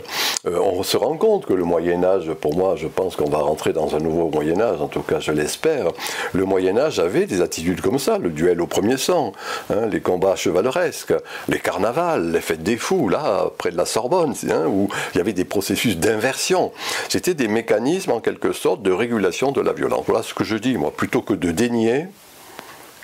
euh, 0.46 0.58
on 0.58 0.82
se 0.82 0.98
rend 0.98 1.16
compte 1.16 1.46
que 1.46 1.54
le 1.54 1.64
Moyen 1.64 2.04
Âge, 2.04 2.30
pour 2.34 2.54
moi, 2.54 2.74
je 2.76 2.86
pense 2.86 3.16
qu'on 3.16 3.30
va 3.30 3.38
rentrer 3.38 3.72
dans 3.72 3.96
un 3.96 3.98
nouveau 3.98 4.28
Moyen 4.28 4.60
Âge, 4.60 4.82
en 4.82 4.88
tout 4.88 5.00
cas 5.00 5.20
je 5.20 5.32
l'espère, 5.32 5.86
le 6.34 6.44
Moyen 6.44 6.76
Âge 6.76 6.98
avait 6.98 7.24
des 7.24 7.40
attitudes 7.40 7.80
comme 7.80 7.98
ça, 7.98 8.18
le 8.18 8.28
duel 8.28 8.60
au 8.60 8.66
premier 8.66 8.98
sang, 8.98 9.32
hein, 9.70 9.86
les 9.90 10.00
combats 10.00 10.36
chevaleresques, 10.36 11.14
les 11.48 11.58
carnavals, 11.58 12.30
les 12.30 12.42
fêtes 12.42 12.62
des 12.62 12.76
fous, 12.76 13.08
là, 13.08 13.46
près 13.56 13.70
de 13.70 13.78
la 13.78 13.86
Sorbonne, 13.86 14.34
hein, 14.50 14.66
où 14.68 14.88
il 15.14 15.18
y 15.18 15.20
avait 15.20 15.32
des 15.32 15.46
processus 15.46 15.96
d'inversion. 15.96 16.72
C'était 17.08 17.34
des 17.34 17.48
mécanismes, 17.48 18.10
en 18.10 18.20
quelque 18.20 18.52
sorte, 18.52 18.82
de 18.82 18.92
régulation 18.92 19.50
de 19.50 19.62
la 19.62 19.72
violence. 19.72 20.04
Voilà 20.06 20.22
ce 20.22 20.34
que 20.34 20.44
je 20.44 20.56
dis, 20.56 20.76
moi, 20.76 20.92
plutôt 20.94 21.22
que 21.22 21.32
de 21.32 21.50
dénier, 21.50 22.06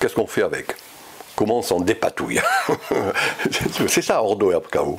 qu'est-ce 0.00 0.14
qu'on 0.14 0.26
fait 0.26 0.42
avec? 0.42 0.74
Comment 1.36 1.58
on 1.58 1.62
s'en 1.62 1.80
dépatouille? 1.80 2.40
c'est 3.86 4.02
ça, 4.02 4.22
Ordo 4.22 4.50
et 4.50 4.54
Abkao. 4.54 4.98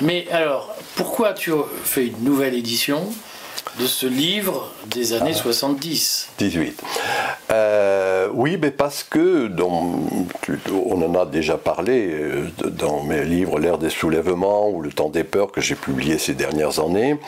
Mais 0.00 0.26
alors, 0.30 0.74
pourquoi 0.94 1.32
tu 1.32 1.50
fais 1.84 2.06
une 2.06 2.24
nouvelle 2.24 2.54
édition 2.54 3.12
de 3.78 3.86
ce 3.86 4.06
livre 4.06 4.70
des 4.86 5.12
années 5.12 5.32
70 5.32 6.28
ah. 6.28 6.32
18. 6.38 6.82
Euh, 7.50 8.01
oui, 8.34 8.58
mais 8.60 8.70
parce 8.70 9.04
que, 9.04 9.50
on 9.60 11.02
en 11.02 11.14
a 11.20 11.26
déjà 11.26 11.56
parlé 11.56 12.10
euh, 12.12 12.46
dans 12.58 13.02
mes 13.02 13.24
livres 13.24 13.58
L'ère 13.58 13.78
des 13.78 13.90
soulèvements 13.90 14.68
ou 14.68 14.82
Le 14.82 14.90
temps 14.90 15.08
des 15.08 15.24
peurs 15.24 15.52
que 15.52 15.60
j'ai 15.60 15.74
publié 15.74 16.18
ces 16.18 16.34
dernières 16.34 16.80
années, 16.80 17.18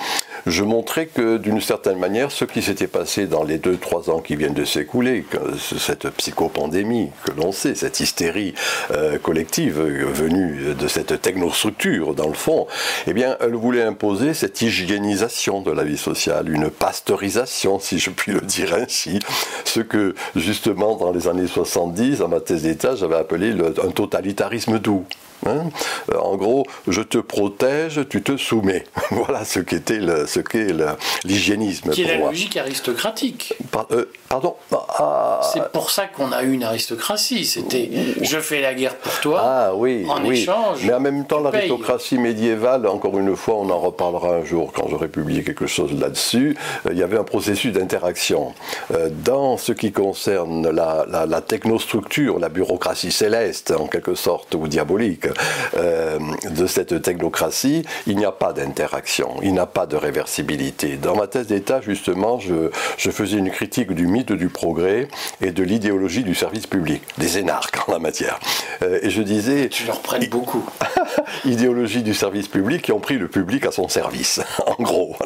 je 0.47 0.63
montrais 0.63 1.07
que 1.07 1.39
d'une 1.39 1.61
certaine 1.61 1.99
manière, 1.99 2.31
ce 2.31 2.45
qui 2.45 2.63
s'était 2.63 2.87
passé 2.87 3.27
dans 3.27 3.45
les 3.45 3.59
deux, 3.59 3.77
trois 3.77 4.11
ans 4.11 4.21
qui 4.21 4.37
viennent 4.37 4.55
de 4.55 4.65
s'écouler, 4.65 5.25
cette 5.59 6.09
psychopandémie 6.11 7.11
que 7.25 7.33
l'on 7.33 7.53
sait, 7.53 7.75
cette 7.75 8.01
hystérie 8.01 8.55
euh, 8.91 9.19
collective 9.19 9.81
venue 9.81 10.75
de 10.79 10.89
cette 10.89 11.21
technostructure, 11.23 12.15
dans 12.15 12.29
le 12.29 12.35
fond, 12.35 12.67
eh 13.07 13.13
bien, 13.13 13.37
elle 13.41 13.55
voulait 13.55 13.83
imposer 13.83 14.35
cette 14.35 14.61
hygiénisation 14.61 15.63
de 15.63 15.71
la 15.71 15.85
vie 15.85 15.99
sociale, 15.99 16.51
une 16.51 16.71
pasteurisation, 16.71 17.79
si 17.79 17.99
je 17.99 18.11
puis 18.11 18.33
le 18.33 18.41
dire 18.41 18.75
ainsi, 18.75 19.19
ce 19.65 19.81
que 19.81 20.15
justement 20.37 20.84
dans 20.93 21.12
les 21.12 21.26
années 21.29 21.47
70, 21.47 22.19
dans 22.19 22.29
ma 22.29 22.41
thèse 22.41 22.62
d'État, 22.62 22.95
j'avais 22.95 23.17
appelé 23.17 23.53
un 23.53 23.91
totalitarisme 23.91 24.79
doux. 24.79 25.05
Hein. 25.47 25.71
Euh, 26.13 26.19
en 26.19 26.37
gros, 26.37 26.65
je 26.89 27.03
te 27.03 27.19
protège, 27.19 28.01
tu 28.09 28.23
te 28.23 28.37
soumets. 28.37 28.85
voilà 29.11 29.45
ce 29.45 29.61
qu'était 29.61 30.01
ce 30.27 30.41
qu'est 30.41 30.69
l'hygiénisme. 31.25 31.91
Qui 31.91 32.03
est 32.03 32.19
la 32.19 32.27
logique 32.27 32.57
aristocratique. 32.57 33.55
Euh, 33.91 34.07
pardon. 34.29 34.55
Ah. 34.73 35.41
C'est 35.53 35.71
pour 35.73 35.91
ça 35.91 36.07
qu'on 36.07 36.33
a 36.33 36.43
eu 36.43 36.53
une 36.53 36.65
aristocratie. 36.65 37.45
C'était 37.45 37.91
je 38.21 38.39
fais 38.39 38.61
la 38.61 38.75
guerre 38.75 38.97
pour 38.97 39.21
toi. 39.21 39.41
Ah 39.43 39.75
oui. 39.75 40.07
En 40.09 40.25
oui. 40.25 40.41
échange. 40.41 40.81
Mais 40.85 40.95
en 40.95 41.01
même 41.01 41.27
temps, 41.27 41.41
l'aristocratie 41.41 42.19
médiévale, 42.19 42.87
encore 42.87 43.19
une 43.19 43.37
fois, 43.37 43.57
on 43.57 43.71
en 43.71 43.79
reparlera 43.79 44.37
un 44.37 44.45
jour 44.45 44.73
quand 44.73 44.89
j'aurai 44.89 45.09
publié 45.09 45.43
quelque 45.43 45.67
chose 45.67 45.93
là-dessus. 45.99 46.57
Euh, 46.87 46.91
il 46.93 46.99
y 46.99 47.03
avait 47.03 47.19
un 47.19 47.25
processus 47.25 47.73
d'interaction. 47.73 48.55
dans 49.25 49.57
ce 49.57 49.73
qui 49.73 49.93
concerne 49.93 50.71
la, 50.71 51.07
la 51.09 51.41
technostructure, 51.41 52.39
la 52.39 52.49
bureaucratie 52.49 53.13
céleste, 53.13 53.73
en 53.73 53.87
quelque 53.87 54.15
sorte, 54.15 54.55
ou 54.55 54.69
diabolique, 54.69 55.27
euh, 55.76 56.19
de 56.50 56.67
cette 56.67 57.03
technocratie, 57.03 57.85
il 58.07 58.17
n'y 58.17 58.25
a 58.25 58.33
pas 58.33 58.53
d'interaction, 58.53 59.37
il 59.43 59.53
n'y 59.53 59.59
a 59.59 59.67
pas 59.67 59.87
de 59.87 59.97
réversibilité. 59.97 60.97
Dans 60.97 61.17
ma 61.17 61.26
thèse 61.26 61.47
d'État, 61.47 61.81
justement, 61.81 62.38
je, 62.38 62.71
je, 62.99 63.11
faisais 63.11 63.37
une 63.37 63.50
critique 63.50 63.93
du 63.93 64.07
mythe 64.07 64.33
du 64.33 64.49
progrès 64.49 65.09
et 65.41 65.53
de 65.53 65.62
l'idéologie 65.62 66.25
du 66.25 66.35
service 66.35 66.67
public, 66.67 67.03
des 67.19 67.38
énarques 67.38 67.79
en 67.88 67.93
la 67.93 67.99
matière. 67.99 68.38
Euh, 68.83 68.99
et 69.03 69.11
je 69.11 69.23
disais... 69.23 69.69
Tu 69.69 69.87
leur 69.87 70.00
prêtes 70.00 70.29
beaucoup. 70.31 70.64
idéologie 71.45 72.03
du 72.03 72.14
service 72.14 72.49
public 72.49 72.83
qui 72.83 72.93
ont 72.93 73.00
pris 73.00 73.19
le 73.19 73.29
public 73.29 73.67
à 73.67 73.73
son 73.73 73.88
service, 73.88 74.41
en 74.67 74.83
gros, 74.83 75.17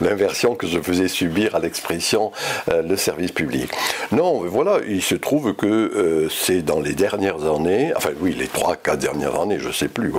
l'inversion 0.00 0.54
que 0.54 0.66
je 0.66 0.80
faisais 0.80 1.08
subir 1.08 1.54
à 1.54 1.58
l'expression 1.58 2.32
euh, 2.70 2.82
le 2.82 2.96
service 2.96 3.32
public. 3.32 3.70
Non, 4.10 4.42
voilà, 4.46 4.78
il 4.86 5.02
se 5.02 5.14
trouve 5.14 5.54
que 5.54 6.28
c'est 6.30 6.62
dans 6.62 6.80
les 6.80 6.94
dernières 6.94 7.44
années, 7.44 7.92
enfin 7.96 8.10
oui, 8.20 8.34
les 8.38 8.48
trois, 8.48 8.76
quatre 8.76 8.98
dernières 8.98 9.31
je 9.58 9.68
ne 9.68 9.72
sais 9.72 9.88
plus, 9.88 10.12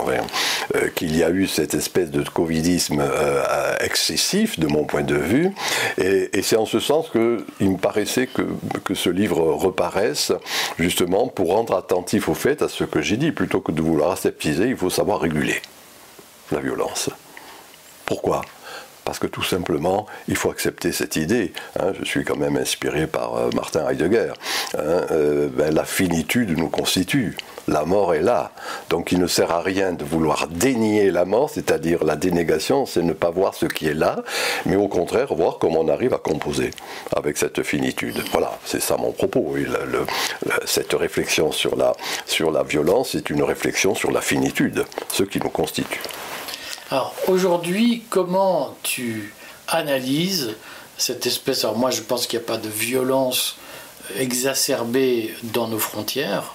euh, 0.76 0.90
qu'il 0.96 1.16
y 1.16 1.24
a 1.24 1.30
eu 1.30 1.48
cette 1.48 1.74
espèce 1.74 2.12
de 2.12 2.24
covidisme 2.24 3.02
euh, 3.02 3.76
excessif 3.80 4.60
de 4.60 4.68
mon 4.68 4.86
point 4.86 5.04
de 5.04 5.16
vue. 5.16 5.52
Et, 5.98 6.42
c'est 6.42 6.58
en 6.58 6.66
ce 6.66 6.80
sens 6.80 7.10
qu'il 7.10 7.72
me 7.72 7.78
paraissait 7.78 8.28
que, 8.28 8.42
que 8.84 8.94
ce 8.94 9.10
livre 9.10 9.40
reparaisse 9.40 10.34
justement 10.78 11.28
pour 11.28 11.54
rendre 11.54 11.76
attentif 11.76 12.28
au 12.28 12.34
fait 12.34 12.62
à 12.62 12.68
ce 12.68 12.84
que 12.84 13.02
j'ai 13.02 13.18
dit. 13.18 13.32
Plutôt 13.32 13.62
que 13.62 13.72
de 13.72 13.82
vouloir 13.82 14.12
aseptiser, 14.12 14.68
il 14.68 14.76
faut 14.78 14.90
savoir 14.90 15.22
réguler 15.22 15.62
la 16.52 16.60
violence. 16.60 17.10
Pourquoi? 18.06 18.42
Parce 19.06 19.20
que 19.20 19.28
tout 19.28 19.44
simplement, 19.44 20.06
il 20.28 20.36
faut 20.36 20.50
accepter 20.50 20.92
cette 20.92 21.16
idée. 21.16 21.54
Hein. 21.80 21.94
je 21.98 22.06
suis 22.06 22.24
quand 22.24 22.38
même 22.38 22.58
inspiré 22.58 23.08
par 23.08 23.36
euh, 23.36 23.50
Martin 23.54 23.88
Heidegger. 23.88 24.34
Hein, 24.78 25.02
ben, 25.56 25.74
la 25.74 25.86
finitude 25.86 26.58
nous 26.58 26.70
constitue 26.70 27.36
la 27.68 27.86
mort 27.86 28.14
est 28.14 28.22
là. 28.22 28.52
Donc 28.90 29.12
il 29.12 29.20
ne 29.20 29.28
sert 29.28 29.52
à 29.52 29.62
rien 29.62 29.94
de 29.94 30.04
vouloir 30.04 30.48
dénier 30.48 31.12
la 31.12 31.26
mort, 31.26 31.50
c'est-à-dire 31.50 32.04
la 32.04 32.16
dénégation, 32.16 32.86
c'est 32.86 33.02
ne 33.02 33.14
pas 33.14 33.30
voir 33.30 33.54
ce 33.54 33.66
qui 33.66 33.88
est 33.88 33.94
là, 33.94 34.24
mais 34.66 34.76
au 34.76 34.88
contraire 34.88 35.34
voir 35.34 35.58
comment 35.60 35.82
on 35.82 35.88
arrive 35.88 36.14
à 36.14 36.18
composer 36.18 36.72
avec 37.16 37.38
cette 37.38 37.64
finitude. 37.64 38.22
Voilà, 38.32 38.58
c'est 38.66 38.82
ça 38.82 38.98
mon 38.98 39.12
propos. 39.12 39.56
cette 40.66 40.94
réflexion 40.94 41.52
sur 41.52 41.76
la, 41.76 41.94
sur 42.26 42.52
la 42.52 42.64
violence 42.64 43.16
est 43.16 43.30
une 43.30 43.44
réflexion 43.44 43.96
sur 43.96 44.12
la 44.12 44.22
finitude, 44.22 44.86
ce 45.12 45.24
qui 45.24 45.40
nous 45.40 45.50
constitue. 45.50 46.02
Alors 46.92 47.16
aujourd'hui, 47.28 48.04
comment 48.10 48.76
tu 48.84 49.34
analyses 49.68 50.56
cette 50.98 51.26
espèce... 51.26 51.64
Alors 51.64 51.78
moi 51.78 51.90
je 51.90 52.02
pense 52.02 52.28
qu'il 52.28 52.38
n'y 52.40 52.46
a 52.46 52.48
pas 52.48 52.58
de 52.58 52.70
violence 52.70 53.58
exacerbée 54.18 55.34
dans 55.44 55.68
nos 55.68 55.80
frontières 55.80 56.54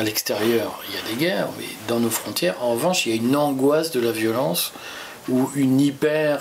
à 0.00 0.02
l'extérieur, 0.02 0.80
il 0.88 0.94
y 0.94 0.98
a 0.98 1.14
des 1.14 1.20
guerres, 1.20 1.48
mais 1.58 1.66
dans 1.86 2.00
nos 2.00 2.08
frontières, 2.08 2.56
en 2.62 2.72
revanche, 2.72 3.04
il 3.04 3.10
y 3.10 3.12
a 3.12 3.16
une 3.16 3.36
angoisse 3.36 3.90
de 3.90 4.00
la 4.00 4.12
violence 4.12 4.72
ou 5.28 5.50
une 5.54 5.78
hyper 5.78 6.40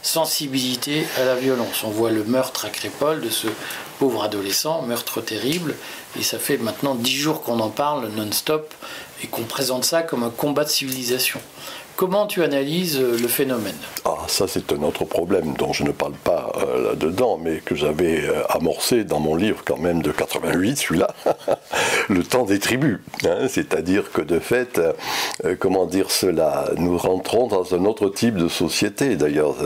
sensibilité 0.00 1.06
à 1.18 1.24
la 1.26 1.34
violence. 1.34 1.84
On 1.84 1.90
voit 1.90 2.10
le 2.10 2.24
meurtre 2.24 2.64
à 2.64 2.70
Crépole 2.70 3.20
de 3.20 3.28
ce 3.28 3.48
pauvre 3.98 4.22
adolescent, 4.22 4.80
meurtre 4.82 5.20
terrible, 5.20 5.74
et 6.18 6.22
ça 6.22 6.38
fait 6.38 6.56
maintenant 6.56 6.94
dix 6.94 7.14
jours 7.14 7.42
qu'on 7.42 7.60
en 7.60 7.68
parle 7.68 8.08
non-stop 8.16 8.72
et 9.22 9.26
qu'on 9.26 9.42
présente 9.42 9.84
ça 9.84 10.02
comme 10.02 10.22
un 10.22 10.30
combat 10.30 10.64
de 10.64 10.70
civilisation. 10.70 11.40
Comment 11.98 12.28
tu 12.28 12.44
analyses 12.44 13.00
euh, 13.00 13.18
le 13.20 13.26
phénomène? 13.26 13.74
Ah, 14.04 14.18
ça 14.28 14.46
c'est 14.46 14.72
un 14.72 14.84
autre 14.84 15.04
problème 15.04 15.54
dont 15.58 15.72
je 15.72 15.82
ne 15.82 15.90
parle 15.90 16.12
pas 16.12 16.52
euh, 16.62 16.90
là-dedans, 16.90 17.40
mais 17.42 17.56
que 17.56 17.74
j'avais 17.74 18.20
euh, 18.20 18.46
amorcé 18.50 19.02
dans 19.02 19.18
mon 19.18 19.34
livre 19.34 19.62
quand 19.64 19.78
même 19.78 20.00
de 20.00 20.12
88, 20.12 20.76
celui-là, 20.76 21.08
le 22.08 22.22
temps 22.22 22.44
des 22.44 22.60
tribus. 22.60 23.00
Hein. 23.24 23.48
C'est-à-dire 23.48 24.12
que 24.12 24.22
de 24.22 24.38
fait, 24.38 24.80
comment 25.58 25.86
dire 25.86 26.12
cela, 26.12 26.70
nous 26.76 26.96
rentrons 26.96 27.48
dans 27.48 27.74
un 27.74 27.84
autre 27.84 28.08
type 28.10 28.36
de 28.36 28.46
société. 28.46 29.16
D'ailleurs, 29.16 29.56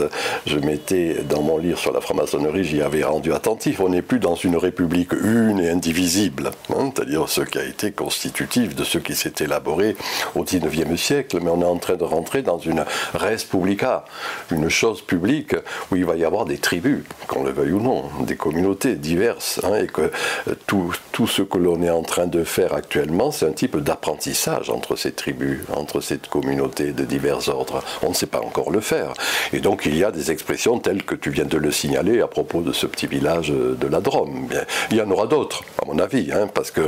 je 0.47 0.57
m'étais 0.57 1.17
dans 1.29 1.43
mon 1.43 1.59
livre 1.59 1.77
sur 1.77 1.93
la 1.93 2.01
franc-maçonnerie, 2.01 2.63
j'y 2.63 2.81
avais 2.81 3.03
rendu 3.03 3.31
attentif. 3.31 3.79
On 3.79 3.89
n'est 3.89 4.01
plus 4.01 4.17
dans 4.17 4.35
une 4.35 4.57
république 4.57 5.11
une 5.11 5.59
et 5.59 5.69
indivisible, 5.69 6.49
hein. 6.71 6.91
c'est-à-dire 6.95 7.29
ce 7.29 7.41
qui 7.41 7.59
a 7.59 7.63
été 7.63 7.91
constitutif 7.91 8.75
de 8.75 8.83
ce 8.83 8.97
qui 8.97 9.13
s'est 9.13 9.33
élaboré 9.39 9.95
au 10.33 10.43
19e 10.43 10.97
siècle, 10.97 11.37
mais 11.39 11.51
on 11.51 11.61
est 11.61 11.65
en 11.65 11.77
train 11.77 11.95
de 11.95 12.03
rentrer 12.03 12.22
dans 12.41 12.57
une 12.57 12.85
res 13.13 13.43
publica, 13.49 14.05
une 14.51 14.69
chose 14.69 15.01
publique 15.01 15.55
où 15.91 15.95
il 15.95 16.05
va 16.05 16.15
y 16.15 16.25
avoir 16.25 16.45
des 16.45 16.57
tribus, 16.57 17.03
qu'on 17.27 17.43
le 17.43 17.51
veuille 17.51 17.73
ou 17.73 17.81
non, 17.81 18.05
des 18.21 18.35
communautés 18.35 18.95
diverses, 18.95 19.59
hein, 19.63 19.75
et 19.75 19.87
que 19.87 20.11
euh, 20.47 20.55
tout, 20.67 20.93
tout 21.11 21.27
ce 21.27 21.41
que 21.41 21.57
l'on 21.57 21.81
est 21.81 21.89
en 21.89 22.03
train 22.03 22.27
de 22.27 22.43
faire 22.43 22.73
actuellement, 22.73 23.31
c'est 23.31 23.47
un 23.47 23.51
type 23.51 23.77
d'apprentissage 23.77 24.69
entre 24.69 24.95
ces 24.95 25.11
tribus, 25.11 25.59
entre 25.75 26.01
ces 26.01 26.17
communautés 26.17 26.91
de 26.91 27.03
divers 27.03 27.49
ordres. 27.49 27.83
On 28.01 28.09
ne 28.09 28.13
sait 28.13 28.27
pas 28.27 28.41
encore 28.41 28.71
le 28.71 28.81
faire. 28.81 29.13
Et 29.51 29.59
donc 29.59 29.83
il 29.85 29.97
y 29.97 30.03
a 30.03 30.11
des 30.11 30.31
expressions 30.31 30.79
telles 30.79 31.03
que 31.03 31.15
tu 31.15 31.29
viens 31.29 31.45
de 31.45 31.57
le 31.57 31.71
signaler 31.71 32.21
à 32.21 32.27
propos 32.27 32.61
de 32.61 32.71
ce 32.71 32.85
petit 32.85 33.07
village 33.07 33.49
de 33.49 33.87
la 33.87 34.01
Drôme. 34.01 34.47
Il 34.91 34.97
y 34.97 35.01
en 35.01 35.09
aura 35.11 35.27
d'autres, 35.27 35.63
à 35.81 35.85
mon 35.85 35.99
avis, 35.99 36.31
hein, 36.31 36.47
parce 36.53 36.71
que 36.71 36.81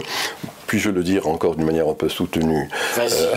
puis-je 0.75 0.89
le 0.89 1.03
dire 1.03 1.29
encore 1.29 1.55
d'une 1.55 1.65
manière 1.65 1.87
un 1.87 1.93
peu 1.93 2.09
soutenue 2.09 2.69
euh, 2.97 3.07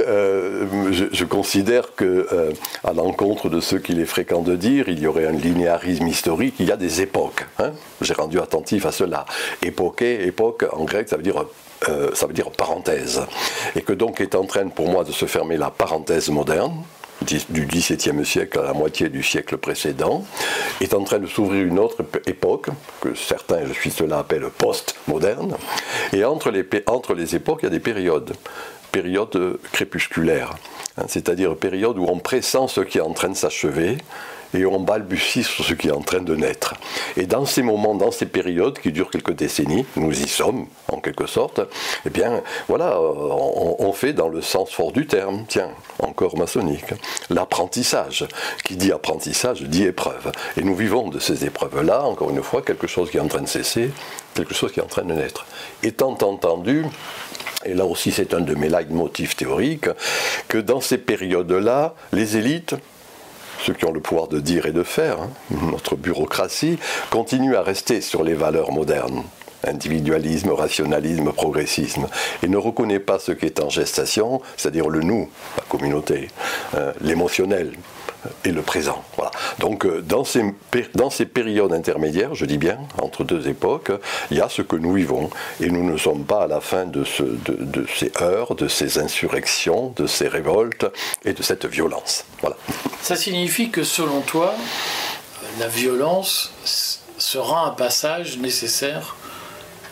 euh, 0.00 0.66
je, 1.12 1.24
considère 1.24 1.94
que, 1.94 2.26
euh, 2.32 2.50
à 2.82 2.92
l'encontre 2.92 3.48
de 3.48 3.60
ceux 3.60 3.78
qu'il 3.78 4.00
est 4.00 4.06
fréquent 4.06 4.42
de 4.42 4.56
dire, 4.56 4.88
il 4.88 4.98
y 4.98 5.06
aurait 5.06 5.26
un 5.26 5.32
linéarisme 5.32 6.08
historique. 6.08 6.56
Il 6.58 6.66
y 6.66 6.72
a 6.72 6.76
des 6.76 7.00
époques. 7.00 7.46
Hein. 7.60 7.74
J'ai 8.00 8.14
rendu 8.14 8.40
attentif 8.40 8.86
à 8.86 8.90
cela. 8.90 9.24
Époqué, 9.62 10.26
époque 10.26 10.64
en 10.72 10.82
grec, 10.82 11.08
ça 11.08 11.16
veut 11.16 11.22
dire 11.22 11.44
ça 12.14 12.26
veut 12.26 12.34
dire 12.34 12.50
parenthèse. 12.50 13.22
Et 13.76 13.82
que 13.82 13.92
donc 13.92 14.20
est 14.20 14.34
en 14.34 14.46
train 14.46 14.66
pour 14.66 14.88
moi 14.88 15.04
de 15.04 15.12
se 15.12 15.26
fermer 15.26 15.56
la 15.56 15.70
parenthèse 15.70 16.28
moderne, 16.28 16.74
du 17.22 17.66
XVIIe 17.66 18.24
siècle 18.24 18.58
à 18.58 18.62
la 18.62 18.72
moitié 18.72 19.08
du 19.08 19.22
siècle 19.22 19.56
précédent, 19.56 20.24
est 20.80 20.94
en 20.94 21.02
train 21.04 21.18
de 21.18 21.26
s'ouvrir 21.26 21.64
une 21.64 21.78
autre 21.78 22.04
époque, 22.26 22.68
que 23.00 23.14
certains, 23.14 23.66
je 23.66 23.72
suis 23.72 23.90
cela, 23.90 24.18
appellent 24.18 24.50
post-moderne, 24.56 25.56
et 26.12 26.24
entre 26.24 26.50
les, 26.50 26.64
entre 26.86 27.14
les 27.14 27.34
époques, 27.34 27.60
il 27.62 27.66
y 27.66 27.68
a 27.68 27.70
des 27.70 27.80
périodes, 27.80 28.32
périodes 28.92 29.58
crépusculaires, 29.72 30.54
hein, 30.96 31.04
c'est-à-dire 31.08 31.56
périodes 31.56 31.98
où 31.98 32.06
on 32.08 32.18
pressent 32.18 32.66
ce 32.68 32.80
qui 32.80 32.98
est 32.98 33.02
en 33.02 33.12
train 33.12 33.28
de 33.28 33.36
s'achever, 33.36 33.98
et 34.54 34.64
on 34.64 34.80
balbutie 34.80 35.44
sur 35.44 35.64
ce 35.64 35.74
qui 35.74 35.88
est 35.88 35.92
en 35.92 36.00
train 36.00 36.20
de 36.20 36.34
naître. 36.34 36.74
Et 37.16 37.26
dans 37.26 37.44
ces 37.44 37.62
moments, 37.62 37.94
dans 37.94 38.10
ces 38.10 38.26
périodes 38.26 38.78
qui 38.78 38.92
durent 38.92 39.10
quelques 39.10 39.34
décennies, 39.34 39.86
nous 39.96 40.12
y 40.12 40.28
sommes 40.28 40.66
en 40.88 41.00
quelque 41.00 41.26
sorte, 41.26 41.60
eh 42.06 42.10
bien 42.10 42.42
voilà, 42.68 43.00
on, 43.00 43.92
fait 43.92 44.12
dans 44.12 44.28
le 44.28 44.42
sens 44.42 44.70
fort 44.70 44.92
du 44.92 45.06
terme, 45.06 45.44
tiens, 45.48 45.70
encore 45.98 46.36
maçonnique, 46.36 46.94
l'apprentissage. 47.30 48.26
Qui 48.64 48.76
dit 48.76 48.92
apprentissage 48.92 49.62
dit 49.62 49.84
épreuve. 49.84 50.30
Et 50.56 50.62
nous 50.62 50.74
vivons 50.74 51.08
de 51.08 51.18
ces 51.18 51.44
épreuves-là, 51.44 52.04
encore 52.04 52.30
une 52.30 52.42
fois, 52.42 52.62
quelque 52.62 52.86
chose 52.86 53.10
qui 53.10 53.16
est 53.16 53.20
en 53.20 53.28
train 53.28 53.40
de 53.40 53.48
cesser, 53.48 53.90
quelque 54.34 54.54
chose 54.54 54.72
qui 54.72 54.80
est 54.80 54.82
en 54.82 54.86
train 54.86 55.04
de 55.04 55.14
naître. 55.14 55.46
Étant 55.82 56.16
entendu, 56.20 56.84
et 57.64 57.74
là 57.74 57.84
aussi 57.84 58.12
c'est 58.12 58.34
un 58.34 58.40
de 58.40 58.54
mes 58.54 58.68
leitmotifs 58.68 59.36
théoriques, 59.36 59.88
que 60.48 60.58
dans 60.58 60.80
ces 60.80 60.98
périodes-là, 60.98 61.94
les 62.12 62.36
élites, 62.36 62.74
ceux 63.64 63.74
qui 63.74 63.84
ont 63.84 63.92
le 63.92 64.00
pouvoir 64.00 64.28
de 64.28 64.40
dire 64.40 64.66
et 64.66 64.72
de 64.72 64.82
faire, 64.82 65.20
hein, 65.20 65.30
notre 65.70 65.96
bureaucratie, 65.96 66.78
continue 67.10 67.56
à 67.56 67.62
rester 67.62 68.00
sur 68.00 68.22
les 68.22 68.34
valeurs 68.34 68.72
modernes. 68.72 69.22
Individualisme, 69.66 70.50
rationalisme, 70.50 71.32
progressisme, 71.32 72.06
et 72.42 72.48
ne 72.48 72.56
reconnaît 72.56 73.00
pas 73.00 73.18
ce 73.18 73.32
qui 73.32 73.46
est 73.46 73.60
en 73.60 73.68
gestation, 73.68 74.40
c'est-à-dire 74.56 74.88
le 74.88 75.00
nous, 75.00 75.28
la 75.56 75.64
communauté, 75.64 76.28
l'émotionnel, 77.00 77.72
et 78.44 78.50
le 78.50 78.62
présent. 78.62 79.04
Voilà. 79.16 79.30
Donc 79.58 79.86
euh, 79.86 80.02
dans 80.02 80.24
ces, 80.24 80.42
dans 80.94 81.10
ces 81.10 81.24
périodes 81.24 81.72
intermédiaires, 81.72 82.34
je 82.34 82.44
dis 82.44 82.58
bien, 82.58 82.78
entre 83.00 83.24
deux 83.24 83.48
époques, 83.48 83.92
il 84.30 84.36
y 84.36 84.40
a 84.40 84.48
ce 84.48 84.62
que 84.62 84.76
nous 84.76 84.92
vivons. 84.92 85.30
Et 85.60 85.70
nous 85.70 85.88
ne 85.88 85.96
sommes 85.96 86.24
pas 86.24 86.42
à 86.42 86.46
la 86.46 86.60
fin 86.60 86.84
de, 86.84 87.04
ce, 87.04 87.22
de, 87.22 87.54
de 87.54 87.86
ces 87.94 88.12
heures, 88.20 88.54
de 88.54 88.68
ces 88.68 88.98
insurrections, 88.98 89.92
de 89.96 90.06
ces 90.06 90.28
révoltes 90.28 90.86
et 91.24 91.32
de 91.32 91.42
cette 91.42 91.66
violence. 91.66 92.24
Voilà. 92.40 92.56
Ça 93.02 93.16
signifie 93.16 93.70
que 93.70 93.84
selon 93.84 94.20
toi, 94.20 94.54
la 95.60 95.68
violence 95.68 96.52
sera 97.18 97.66
un 97.66 97.70
passage 97.70 98.38
nécessaire 98.38 99.16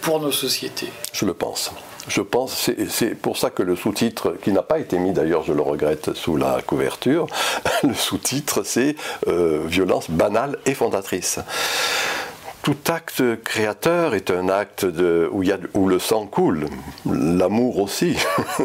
pour 0.02 0.20
nos 0.20 0.32
sociétés? 0.32 0.92
Je 1.12 1.24
le 1.24 1.34
pense 1.34 1.72
je 2.08 2.20
pense, 2.20 2.70
c'est 2.88 3.14
pour 3.14 3.36
ça 3.36 3.50
que 3.50 3.62
le 3.62 3.76
sous-titre, 3.76 4.36
qui 4.42 4.52
n'a 4.52 4.62
pas 4.62 4.78
été 4.78 4.98
mis 4.98 5.12
d'ailleurs, 5.12 5.42
je 5.42 5.52
le 5.52 5.62
regrette, 5.62 6.14
sous 6.14 6.36
la 6.36 6.60
couverture, 6.64 7.26
le 7.82 7.94
sous-titre 7.94 8.62
c'est 8.64 8.96
euh, 9.28 9.62
Violence 9.66 10.10
banale 10.10 10.58
et 10.66 10.74
fondatrice 10.74 11.40
tout 12.66 12.92
acte 12.92 13.22
créateur 13.44 14.16
est 14.16 14.28
un 14.28 14.48
acte 14.48 14.84
de, 14.84 15.28
où, 15.30 15.44
y 15.44 15.52
a, 15.52 15.58
où 15.74 15.86
le 15.86 16.00
sang 16.00 16.26
coule. 16.26 16.66
L'amour 17.08 17.78
aussi. 17.78 18.16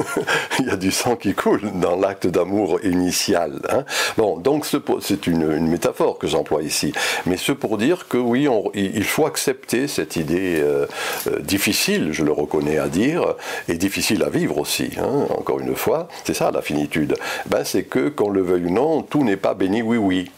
il 0.60 0.66
y 0.66 0.72
a 0.72 0.76
du 0.76 0.90
sang 0.90 1.16
qui 1.16 1.36
coule 1.36 1.62
dans 1.76 1.98
l'acte 1.98 2.26
d'amour 2.26 2.80
initial. 2.84 3.62
Hein. 3.70 3.86
Bon, 4.18 4.40
donc 4.40 4.66
c'est 5.02 5.28
une, 5.28 5.68
métaphore 5.68 6.18
que 6.18 6.26
j'emploie 6.26 6.64
ici. 6.64 6.94
Mais 7.28 7.38
ce 7.38 7.52
pour 7.52 7.78
dire 7.78 8.08
que 8.08 8.18
oui, 8.18 8.48
il 8.74 9.04
faut 9.04 9.28
accepter 9.28 9.88
cette 9.88 10.16
idée 10.16 10.60
euh, 10.60 10.88
euh, 11.28 11.38
difficile, 11.38 12.10
je 12.12 12.24
le 12.24 12.32
reconnais 12.32 12.80
à 12.80 12.88
dire, 12.88 13.36
et 13.70 13.76
difficile 13.76 14.24
à 14.24 14.30
vivre 14.32 14.58
aussi. 14.58 14.94
Hein, 14.98 15.28
encore 15.30 15.60
une 15.60 15.76
fois, 15.76 16.08
c'est 16.24 16.34
ça 16.34 16.50
la 16.50 16.64
finitude. 16.64 17.18
Ben, 17.46 17.64
c'est 17.64 17.84
que, 17.84 18.10
qu'on 18.10 18.32
le 18.32 18.42
veuille 18.42 18.66
ou 18.66 18.72
non, 18.72 19.04
tout 19.04 19.24
n'est 19.24 19.38
pas 19.38 19.54
béni 19.54 19.84
oui 19.84 19.98
oui. 19.98 20.32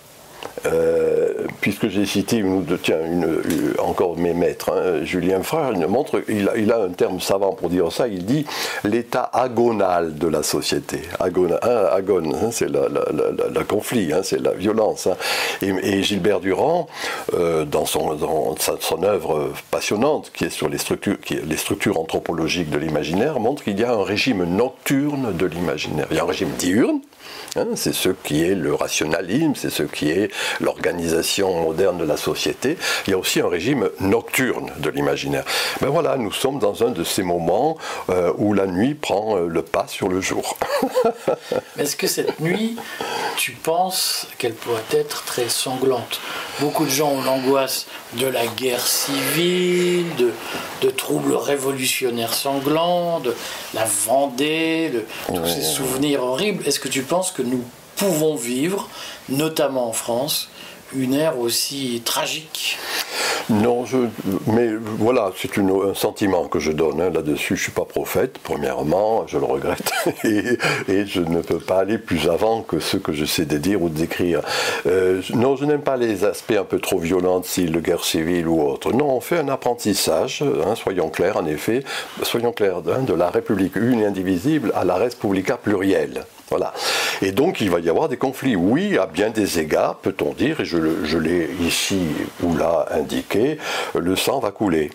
Euh, 0.66 1.13
puisque 1.62 1.88
j'ai 1.88 2.06
cité 2.06 2.44
tiens, 2.82 2.98
une, 3.06 3.42
encore 3.80 4.18
mes 4.18 4.34
maîtres, 4.34 4.72
hein, 4.72 5.04
Julien 5.04 5.44
Frère, 5.44 5.72
il 5.76 5.88
montre, 5.88 6.22
il 6.28 6.72
a, 6.72 6.78
un 6.78 6.90
terme 6.90 7.20
savant 7.20 7.54
pour 7.54 7.70
dire 7.70 7.92
ça, 7.92 8.08
il 8.08 8.26
dit 8.26 8.46
l'état 8.84 9.30
agonal 9.34 10.18
de 10.18 10.28
la 10.28 10.44
société. 10.44 11.02
Hein, 11.20 11.30
agone, 11.92 12.36
hein, 12.36 12.50
c'est 12.52 12.70
le 12.70 13.64
conflit, 13.64 14.12
c'est 14.24 14.42
la 14.42 14.52
violence. 14.52 15.08
Et, 15.62 16.04
Gilbert 16.04 16.40
Durand, 16.40 16.88
euh, 17.34 17.66
dans, 17.66 17.86
son, 17.86 18.12
œuvre 19.04 19.52
passionnante, 19.72 20.32
qui 20.34 20.46
est 20.46 20.50
sur 20.50 20.70
les 20.70 20.78
structures 20.78 22.00
anthropologiques 22.00 22.70
de 22.70 22.78
l'imaginaire, 22.78 23.40
montre 23.40 23.64
qu'il 23.64 23.80
y 23.80 23.84
a 23.84 23.94
un 23.94 24.04
régime 24.04 24.44
nocturne 24.44 25.34
de 25.36 25.46
l'imaginaire. 25.46 26.08
Il 26.12 26.18
y 26.18 26.20
a 26.20 26.24
un 26.24 26.28
régime 26.28 26.52
diurne, 26.58 27.00
Hein, 27.56 27.68
c'est 27.76 27.94
ce 27.94 28.10
qui 28.10 28.44
est 28.44 28.56
le 28.56 28.74
rationalisme, 28.74 29.54
c'est 29.56 29.70
ce 29.70 29.84
qui 29.84 30.10
est 30.10 30.32
l'organisation 30.60 31.64
moderne 31.64 31.98
de 31.98 32.06
la 32.06 32.18
société. 32.18 32.78
Il 33.06 33.12
y 33.12 33.14
a 33.14 33.18
aussi 33.18 33.42
un 33.42 33.48
régime 33.48 33.90
nocturne 34.00 34.72
de 34.78 34.90
l'imaginaire. 34.90 35.44
Ben 35.80 35.90
voilà, 35.90 36.18
nous 36.18 36.32
sommes 36.32 36.60
dans 36.60 36.84
un 36.84 36.90
de 36.90 37.04
ces 37.04 37.24
moments 37.24 37.78
euh, 38.10 38.34
où 38.38 38.54
la 38.54 38.66
nuit 38.66 38.96
prend 38.96 39.38
euh, 39.38 39.48
le 39.48 39.62
pas 39.62 39.86
sur 39.88 40.10
le 40.10 40.20
jour. 40.20 40.58
Est-ce 41.78 41.96
que 41.96 42.08
cette 42.08 42.40
nuit, 42.40 42.76
tu 43.38 43.52
penses 43.52 44.28
qu'elle 44.38 44.54
pourrait 44.54 44.82
être 44.92 45.24
très 45.26 45.50
sanglante? 45.50 46.20
Beaucoup 46.60 46.86
de 46.86 46.92
gens 46.92 47.12
ont 47.12 47.22
l'angoisse 47.22 47.88
de 48.14 48.28
la 48.28 48.46
guerre 48.46 48.86
civile, 48.86 50.16
de, 50.18 50.32
de 50.82 50.90
troubles 50.90 51.36
révolutionnaires 51.36 52.34
sanglants, 52.34 53.20
de 53.20 53.36
la 53.74 53.86
Vendée, 54.06 54.90
de 54.90 55.06
tous 55.28 55.46
ces 55.46 55.62
souvenirs 55.62 56.24
horribles. 56.24 56.68
Est-ce 56.68 56.80
que 56.80 56.88
tu 56.88 57.02
penses 57.02 57.13
que 57.22 57.44
nous 57.44 57.64
pouvons 57.96 58.36
vivre, 58.36 58.90
notamment 59.30 59.88
en 59.88 59.94
France, 59.94 60.50
une 60.96 61.14
ère 61.14 61.38
aussi 61.40 62.02
tragique 62.04 62.78
non, 63.50 63.86
mais 64.48 64.70
voilà, 64.98 65.32
c'est 65.36 65.58
un 65.58 65.94
sentiment 65.94 66.46
que 66.46 66.60
je 66.60 66.72
donne 66.72 67.02
hein, 67.02 67.10
là-dessus. 67.14 67.56
Je 67.56 67.62
ne 67.62 67.64
suis 67.64 67.72
pas 67.72 67.86
prophète, 67.86 68.38
premièrement, 68.44 69.26
je 69.28 69.38
le 69.38 69.46
regrette, 69.46 69.92
et, 70.24 71.06
je 71.06 71.22
ne 71.22 71.42
peux 71.42 71.60
pas 71.60 71.80
aller 71.80 71.98
plus 71.98 72.30
avant 72.30 72.62
que 72.62 72.80
ce 72.80 72.98
que 72.98 73.14
je 73.14 73.26
sais 73.26 73.46
de 73.46 73.58
dire 73.58 73.82
ou 73.82 73.90
d'écrire. 73.90 74.42
Euh, 74.86 75.22
non, 75.34 75.56
je 75.56 75.66
n'aime 75.66 75.82
pas 75.82 75.98
les 75.98 76.24
aspects 76.24 76.56
un 76.58 76.64
peu 76.64 76.80
trop 76.80 77.00
violents, 77.00 77.42
si 77.44 77.68
le 77.68 77.82
guerre 77.82 78.04
civile 78.04 78.48
ou 78.48 78.62
autre. 78.62 78.94
Non, 78.94 79.10
on 79.10 79.22
fait 79.22 79.40
un 79.40 79.50
apprentissage, 79.50 80.44
hein, 80.44 80.76
soyons 80.76 81.10
clairs, 81.10 81.38
en 81.38 81.46
effet, 81.46 81.84
soyons 82.22 82.52
clairs, 82.52 82.82
hein, 82.88 83.04
de 83.04 83.14
la 83.14 83.30
République 83.30 83.76
une 83.76 84.02
et 84.02 84.06
indivisible 84.06 84.72
à 84.76 84.86
la 84.86 84.96
Respublica 84.96 85.58
plurielle. 85.58 86.26
Voilà. 86.50 86.74
Et 87.24 87.32
donc 87.32 87.62
il 87.62 87.72
va 87.72 87.80
y 87.80 87.90
avoir 87.90 88.10
des 88.10 88.18
conflits. 88.18 88.56
Oui, 88.56 88.98
à 88.98 89.08
bien 89.08 89.32
des 89.32 89.60
égards, 89.60 89.96
peut-on 89.96 90.34
dire, 90.34 90.60
et 90.60 90.66
je 90.66 91.18
l'ai 91.18 91.50
ici 91.62 92.02
ou 92.44 92.56
là 92.56 92.86
indiqué, 92.92 93.23
le 93.96 94.16
sang 94.16 94.40
va 94.40 94.52
couler 94.52 94.90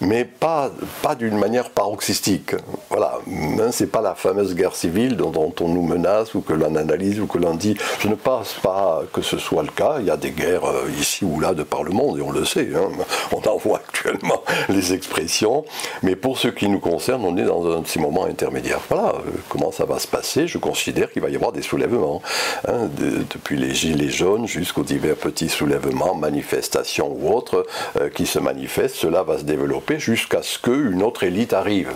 mais 0.00 0.24
pas, 0.24 0.70
pas 1.02 1.14
d'une 1.14 1.38
manière 1.38 1.70
paroxystique. 1.70 2.54
Voilà, 2.90 3.18
hein, 3.28 3.70
c'est 3.70 3.90
pas 3.90 4.00
la 4.00 4.14
fameuse 4.14 4.54
guerre 4.54 4.74
civile 4.74 5.16
dont, 5.16 5.52
on 5.60 5.68
nous 5.68 5.82
menace 5.82 6.34
ou 6.34 6.40
que 6.40 6.52
l'on 6.52 6.74
analyse 6.76 7.20
ou 7.20 7.26
que 7.26 7.38
l'on 7.38 7.54
dit. 7.54 7.76
Je 8.00 8.08
ne 8.08 8.14
pense 8.14 8.54
pas 8.54 9.02
que 9.12 9.22
ce 9.22 9.38
soit 9.38 9.62
le 9.62 9.70
cas. 9.70 9.96
Il 10.00 10.06
y 10.06 10.10
a 10.10 10.16
des 10.16 10.30
guerres 10.30 10.64
euh, 10.64 10.88
ici 10.98 11.24
ou 11.24 11.40
là 11.40 11.54
de 11.54 11.62
par 11.62 11.82
le 11.82 11.90
monde 11.90 12.18
et 12.18 12.22
on 12.22 12.32
le 12.32 12.44
sait. 12.44 12.68
Hein. 12.74 12.90
On 13.32 13.48
en 13.48 13.56
voit 13.56 13.78
actuellement 13.78 14.42
les 14.68 14.92
expressions. 14.92 15.64
Mais 16.02 16.16
pour 16.16 16.38
ce 16.38 16.48
qui 16.48 16.68
nous 16.68 16.80
concerne, 16.80 17.24
on 17.24 17.36
est 17.36 17.44
dans 17.44 17.76
un 17.76 17.80
de 17.80 17.86
ces 17.86 18.00
moments 18.00 18.24
intermédiaires. 18.24 18.80
Voilà, 18.88 19.14
euh, 19.14 19.30
comment 19.48 19.72
ça 19.72 19.84
va 19.84 19.98
se 19.98 20.06
passer? 20.06 20.46
Je 20.46 20.58
considère 20.58 21.10
qu'il 21.12 21.22
va 21.22 21.30
y 21.30 21.36
avoir 21.36 21.52
des 21.52 21.62
soulèvements. 21.62 22.22
Hein, 22.68 22.88
depuis 23.30 23.56
les 23.56 23.74
gilets 23.74 24.10
jaunes 24.10 24.46
jusqu'aux 24.46 24.82
divers 24.82 25.16
petits 25.16 25.48
soulèvements, 25.48 26.14
manifestations 26.14 27.16
ou 27.18 27.34
autres 27.34 27.66
euh, 28.00 28.08
qui 28.08 28.26
se 28.26 28.38
manifestent, 28.38 28.96
cela 28.96 29.22
va 29.22 29.38
se 29.38 29.44
développer 29.44 29.83
jusqu'à 29.98 30.42
ce 30.42 30.58
qu'une 30.58 31.02
autre 31.02 31.24
élite 31.24 31.52
arrive. 31.52 31.90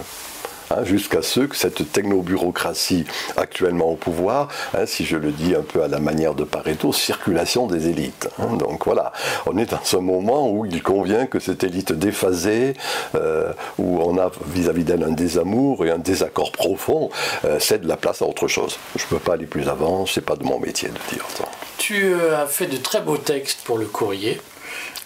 Hein, 0.71 0.85
jusqu'à 0.85 1.23
ce 1.23 1.41
que 1.41 1.57
cette 1.57 1.93
technobureaucratie 1.93 3.07
actuellement 3.39 3.87
au 3.87 3.97
pouvoir, 3.97 4.49
hein, 4.75 4.85
si 4.85 5.07
je 5.07 5.17
le 5.17 5.31
dis 5.31 5.55
un 5.55 5.63
peu 5.63 5.83
à 5.83 5.89
la 5.89 5.99
manière 5.99 6.35
de 6.35 6.45
Pareto, 6.45 6.93
circulation 6.93 7.67
des 7.67 7.89
élites. 7.89 8.29
Hein. 8.39 8.57
donc 8.57 8.85
voilà, 8.85 9.13
on 9.47 9.57
est 9.57 9.71
dans 9.71 9.99
un 9.99 10.03
moment 10.03 10.51
où 10.51 10.67
il 10.67 10.83
convient 10.83 11.25
que 11.25 11.39
cette 11.39 11.65
élite 11.65 11.93
déphasée, 11.93 12.75
euh, 13.15 13.51
où 13.79 13.99
on 14.03 14.19
a 14.19 14.31
vis-à-vis 14.49 14.85
d'elle 14.85 15.05
un 15.05 15.13
désamour 15.13 15.87
et 15.87 15.91
un 15.91 15.99
désaccord 15.99 16.53
profond, 16.53 17.09
euh, 17.47 17.59
cède 17.59 17.85
la 17.85 17.97
place 17.97 18.21
à 18.21 18.27
autre 18.27 18.47
chose. 18.47 18.79
Je 18.95 19.05
ne 19.05 19.09
peux 19.09 19.19
pas 19.19 19.35
aller 19.35 19.47
plus 19.47 19.71
avant, 19.71 20.05
c'est 20.05 20.21
pas 20.21 20.37
de 20.37 20.45
mon 20.45 20.59
métier 20.59 20.91
de 20.91 21.15
dire 21.17 21.25
ça. 21.35 21.45
Tu 21.79 22.13
euh, 22.13 22.43
as 22.43 22.47
fait 22.47 22.67
de 22.67 22.77
très 22.77 23.01
beaux 23.01 23.17
textes 23.17 23.61
pour 23.65 23.79
le 23.79 23.87
courrier 23.87 24.39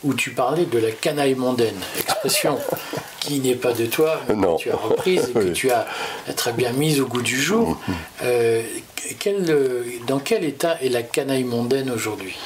où 0.05 0.15
tu 0.15 0.31
parlais 0.31 0.65
de 0.65 0.79
la 0.79 0.91
canaille 0.91 1.35
mondaine, 1.35 1.79
expression 1.99 2.59
qui 3.21 3.41
n'est 3.41 3.55
pas 3.55 3.73
de 3.73 3.87
toi, 3.87 4.21
mais 4.29 4.35
que 4.35 4.59
tu 4.59 4.71
as 4.71 4.77
reprise 4.77 5.31
et 5.31 5.33
que 5.33 5.53
tu 5.53 5.71
as 5.71 5.87
très 6.37 6.53
bien 6.53 6.73
mise 6.73 7.01
au 7.01 7.07
goût 7.07 7.23
du 7.23 7.41
jour. 7.41 7.79
Mm-hmm. 7.89 7.93
Euh, 8.25 8.63
quel, 9.19 9.45
dans 10.07 10.19
quel 10.19 10.45
état 10.45 10.77
est 10.81 10.89
la 10.89 11.03
canaille 11.03 11.45
mondaine 11.45 11.91
aujourd'hui? 11.91 12.37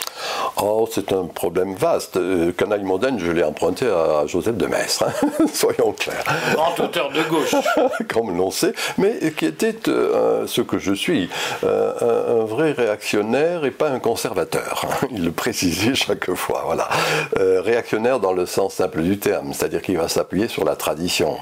Oh, 0.57 0.89
c'est 0.91 1.13
un 1.13 1.27
problème 1.27 1.75
vaste. 1.75 2.17
Euh, 2.17 2.53
canaille 2.53 2.83
mondaine, 2.83 3.19
je 3.19 3.31
l'ai 3.31 3.45
emprunté 3.45 3.87
à 3.87 4.27
Joseph 4.27 4.57
de 4.57 4.67
Maistre, 4.67 5.05
hein. 5.07 5.29
soyons 5.53 5.93
clairs. 5.93 6.25
Grand 6.55 6.79
auteur 6.81 7.11
de 7.11 7.23
gauche. 7.25 7.55
Comme 8.09 8.37
l'on 8.37 8.51
sait, 8.51 8.73
mais 8.97 9.33
qui 9.37 9.45
était 9.45 9.77
euh, 9.89 10.47
ce 10.47 10.63
que 10.63 10.79
je 10.79 10.95
suis, 10.95 11.29
un, 11.63 12.45
vrai 12.45 12.73
réactionnaire 12.73 13.65
et 13.65 13.71
pas 13.71 13.91
un 13.91 13.99
conservateur. 13.99 14.87
Il 15.11 15.25
le 15.25 15.33
précisait 15.33 15.95
chaque 15.95 16.33
fois, 16.35 16.63
voilà. 16.65 16.89
réactionnaire 17.37 18.21
dans 18.21 18.33
le 18.33 18.47
sens 18.47 18.75
simple 18.75 19.03
du 19.03 19.19
terme, 19.19 19.53
c'est-à-dire 19.53 19.83
qu'il 19.83 19.99
va 19.99 20.09
s'appuyer 20.09 20.49
sur 20.49 20.65
la 20.65 20.77
tradition. 20.77 21.37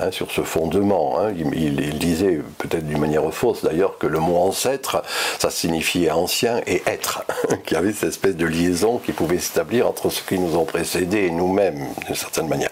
Hein, 0.00 0.10
sur 0.10 0.30
ce 0.30 0.42
fondement. 0.42 1.20
Hein. 1.20 1.32
Il, 1.54 1.98
disait, 1.98 2.40
peut-être 2.58 2.86
d'une 2.86 2.98
manière 2.98 3.22
fausse 3.32 3.64
d'ailleurs, 3.64 3.98
que 3.98 4.06
le 4.06 4.18
mot 4.18 4.36
ancêtre, 4.38 5.02
ça 5.38 5.50
signifiait 5.50 6.10
ancien 6.10 6.60
et 6.66 6.82
être, 6.86 7.24
qu'il 7.64 7.76
y 7.76 7.78
avait 7.78 7.92
cette 7.92 8.10
espèce 8.10 8.36
de 8.36 8.46
liaison 8.46 8.98
qui 8.98 9.12
pouvait 9.12 9.38
s'établir 9.38 9.86
entre 9.86 10.10
ceux 10.10 10.22
qui 10.26 10.38
nous 10.38 10.56
ont 10.56 10.64
précédés 10.64 11.26
et 11.26 11.30
nous-mêmes, 11.30 11.86
d'une 12.06 12.14
certaine 12.14 12.48
manière. 12.48 12.70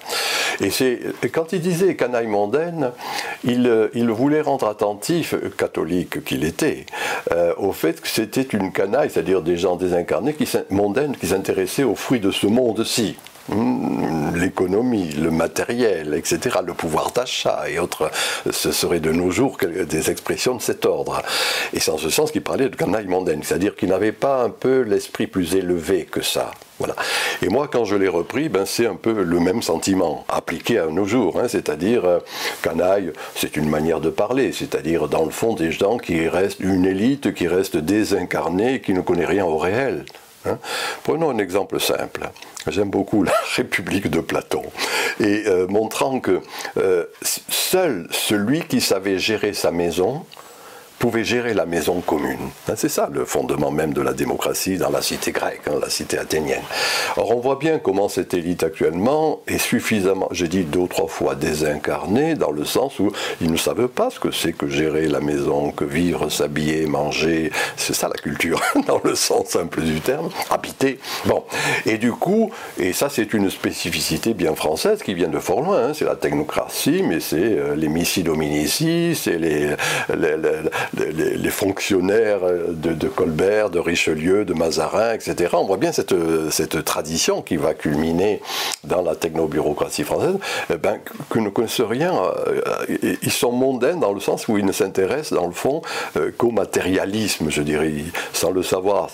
Et 0.60 1.28
quand 1.28 1.52
il 1.52 1.60
disait 1.60 1.94
canaille 1.94 2.26
mondaine, 2.26 2.92
il, 3.44 3.90
il 3.94 4.10
voulait 4.10 4.40
rendre 4.40 4.66
attentif, 4.68 5.34
catholique 5.56 6.24
qu'il 6.24 6.44
était, 6.44 6.86
euh, 7.32 7.52
au 7.56 7.72
fait 7.72 8.00
que 8.00 8.08
c'était 8.08 8.42
une 8.42 8.72
canaille, 8.72 9.10
c'est-à-dire 9.10 9.42
des 9.42 9.56
gens 9.56 9.76
désincarnés, 9.76 10.34
qui, 10.34 10.48
mondaines, 10.70 11.16
qui 11.16 11.28
s'intéressaient 11.28 11.84
aux 11.84 11.94
fruits 11.94 12.20
de 12.20 12.30
ce 12.30 12.46
monde-ci. 12.46 13.16
L'économie, 14.34 15.12
le 15.12 15.30
matériel, 15.30 16.14
etc., 16.14 16.58
le 16.64 16.74
pouvoir 16.74 17.10
d'achat 17.10 17.64
et 17.68 17.78
autres, 17.78 18.10
ce 18.50 18.72
serait 18.72 19.00
de 19.00 19.10
nos 19.10 19.30
jours 19.30 19.56
des 19.58 20.10
expressions 20.10 20.56
de 20.56 20.62
cet 20.62 20.86
ordre. 20.86 21.22
Et 21.72 21.80
c'est 21.80 21.90
en 21.90 21.98
ce 21.98 22.10
sens 22.10 22.30
qu'il 22.30 22.42
parlait 22.42 22.68
de 22.68 22.76
canaille 22.76 23.06
mondaine, 23.06 23.42
c'est-à-dire 23.42 23.74
qu'il 23.74 23.88
n'avait 23.88 24.12
pas 24.12 24.42
un 24.42 24.50
peu 24.50 24.82
l'esprit 24.82 25.26
plus 25.26 25.54
élevé 25.54 26.04
que 26.04 26.20
ça. 26.20 26.50
Voilà. 26.78 26.94
Et 27.42 27.48
moi, 27.48 27.68
quand 27.70 27.84
je 27.84 27.96
l'ai 27.96 28.08
repris, 28.08 28.48
ben, 28.48 28.64
c'est 28.64 28.86
un 28.86 28.94
peu 28.94 29.24
le 29.24 29.40
même 29.40 29.62
sentiment 29.62 30.24
appliqué 30.28 30.78
à 30.78 30.86
nos 30.86 31.04
jours. 31.04 31.40
Hein, 31.40 31.48
c'est-à-dire, 31.48 32.04
euh, 32.04 32.20
canaille, 32.62 33.12
c'est 33.34 33.56
une 33.56 33.68
manière 33.68 34.00
de 34.00 34.10
parler. 34.10 34.52
C'est-à-dire, 34.52 35.08
dans 35.08 35.24
le 35.24 35.30
fond, 35.30 35.54
des 35.54 35.72
gens 35.72 35.98
qui 35.98 36.28
restent, 36.28 36.60
une 36.60 36.84
élite 36.84 37.34
qui 37.34 37.48
reste 37.48 37.76
désincarnée, 37.76 38.80
qui 38.80 38.94
ne 38.94 39.00
connaît 39.00 39.26
rien 39.26 39.44
au 39.44 39.58
réel. 39.58 40.04
Hein. 40.46 40.58
Prenons 41.04 41.30
un 41.30 41.38
exemple 41.38 41.80
simple. 41.80 42.30
J'aime 42.66 42.90
beaucoup 42.90 43.22
la 43.22 43.32
République 43.56 44.10
de 44.10 44.20
Platon. 44.20 44.62
Et 45.20 45.44
euh, 45.46 45.66
montrant 45.66 46.20
que 46.20 46.40
euh, 46.76 47.04
seul 47.22 48.08
celui 48.10 48.62
qui 48.62 48.80
savait 48.80 49.18
gérer 49.18 49.52
sa 49.52 49.70
maison 49.70 50.24
pouvait 50.98 51.24
gérer 51.24 51.54
la 51.54 51.66
maison 51.66 52.00
commune. 52.00 52.50
Hein, 52.68 52.74
c'est 52.76 52.88
ça 52.88 53.08
le 53.12 53.24
fondement 53.24 53.70
même 53.70 53.92
de 53.92 54.02
la 54.02 54.12
démocratie 54.12 54.78
dans 54.78 54.90
la 54.90 55.02
cité 55.02 55.32
grecque, 55.32 55.62
hein, 55.66 55.78
la 55.80 55.90
cité 55.90 56.18
athénienne. 56.18 56.62
Or 57.16 57.30
on 57.36 57.40
voit 57.40 57.56
bien 57.56 57.78
comment 57.78 58.08
cette 58.08 58.34
élite 58.34 58.62
actuellement 58.62 59.40
est 59.46 59.58
suffisamment, 59.58 60.28
j'ai 60.32 60.48
dit 60.48 60.64
deux 60.64 60.80
ou 60.80 60.86
trois 60.88 61.08
fois, 61.08 61.34
désincarnée, 61.34 62.34
dans 62.34 62.50
le 62.50 62.64
sens 62.64 62.98
où 62.98 63.12
ils 63.40 63.50
ne 63.50 63.56
savent 63.56 63.88
pas 63.88 64.10
ce 64.10 64.20
que 64.20 64.30
c'est 64.30 64.52
que 64.52 64.68
gérer 64.68 65.06
la 65.08 65.20
maison, 65.20 65.70
que 65.70 65.84
vivre, 65.84 66.28
s'habiller, 66.28 66.86
manger. 66.86 67.52
C'est 67.76 67.94
ça 67.94 68.08
la 68.08 68.14
culture, 68.20 68.60
dans 68.86 69.00
le 69.04 69.14
sens 69.14 69.48
simple 69.48 69.82
du 69.82 70.00
terme, 70.00 70.28
habiter. 70.50 70.98
Bon. 71.26 71.44
Et 71.86 71.98
du 71.98 72.12
coup, 72.12 72.50
et 72.78 72.92
ça 72.92 73.08
c'est 73.08 73.32
une 73.32 73.50
spécificité 73.50 74.34
bien 74.34 74.54
française 74.54 75.02
qui 75.02 75.14
vient 75.14 75.28
de 75.28 75.38
fort 75.38 75.62
loin, 75.62 75.88
hein, 75.88 75.92
c'est 75.94 76.04
la 76.04 76.16
technocratie, 76.16 77.02
mais 77.02 77.20
c'est 77.20 77.36
euh, 77.36 77.76
les 77.76 77.88
missi 77.88 78.22
dominici, 78.22 79.14
c'est 79.14 79.38
les, 79.38 79.74
fonctionnaires 81.50 82.40
de, 82.68 83.08
Colbert, 83.08 83.70
de 83.70 83.78
Richelieu, 83.78 84.44
de 84.44 84.54
Mazarin, 84.54 85.12
etc. 85.12 85.50
On 85.54 85.64
voit 85.64 85.76
bien 85.76 85.92
cette, 85.92 86.14
cette 86.50 86.84
tradition 86.84 87.42
qui 87.42 87.56
va 87.56 87.74
culminer 87.74 88.40
dans 88.84 89.02
la 89.02 89.16
technobureaucratie 89.16 90.04
française, 90.04 90.36
eh 90.70 90.76
ben, 90.76 90.98
que 91.30 91.38
ne 91.38 91.48
connaissent 91.48 91.80
rien. 91.80 92.14
Euh, 92.14 92.96
ils 93.22 93.32
sont 93.32 93.52
mondains 93.52 93.96
dans 93.96 94.12
le 94.12 94.20
sens 94.20 94.48
où 94.48 94.58
ils 94.58 94.64
ne 94.64 94.72
s'intéressent, 94.72 95.38
dans 95.38 95.46
le 95.46 95.52
fond, 95.52 95.82
euh, 96.16 96.30
qu'au 96.36 96.50
matérialisme, 96.50 97.50
je 97.50 97.62
dirais, 97.62 97.92
sans 98.32 98.50
le 98.50 98.62
savoir 98.62 99.10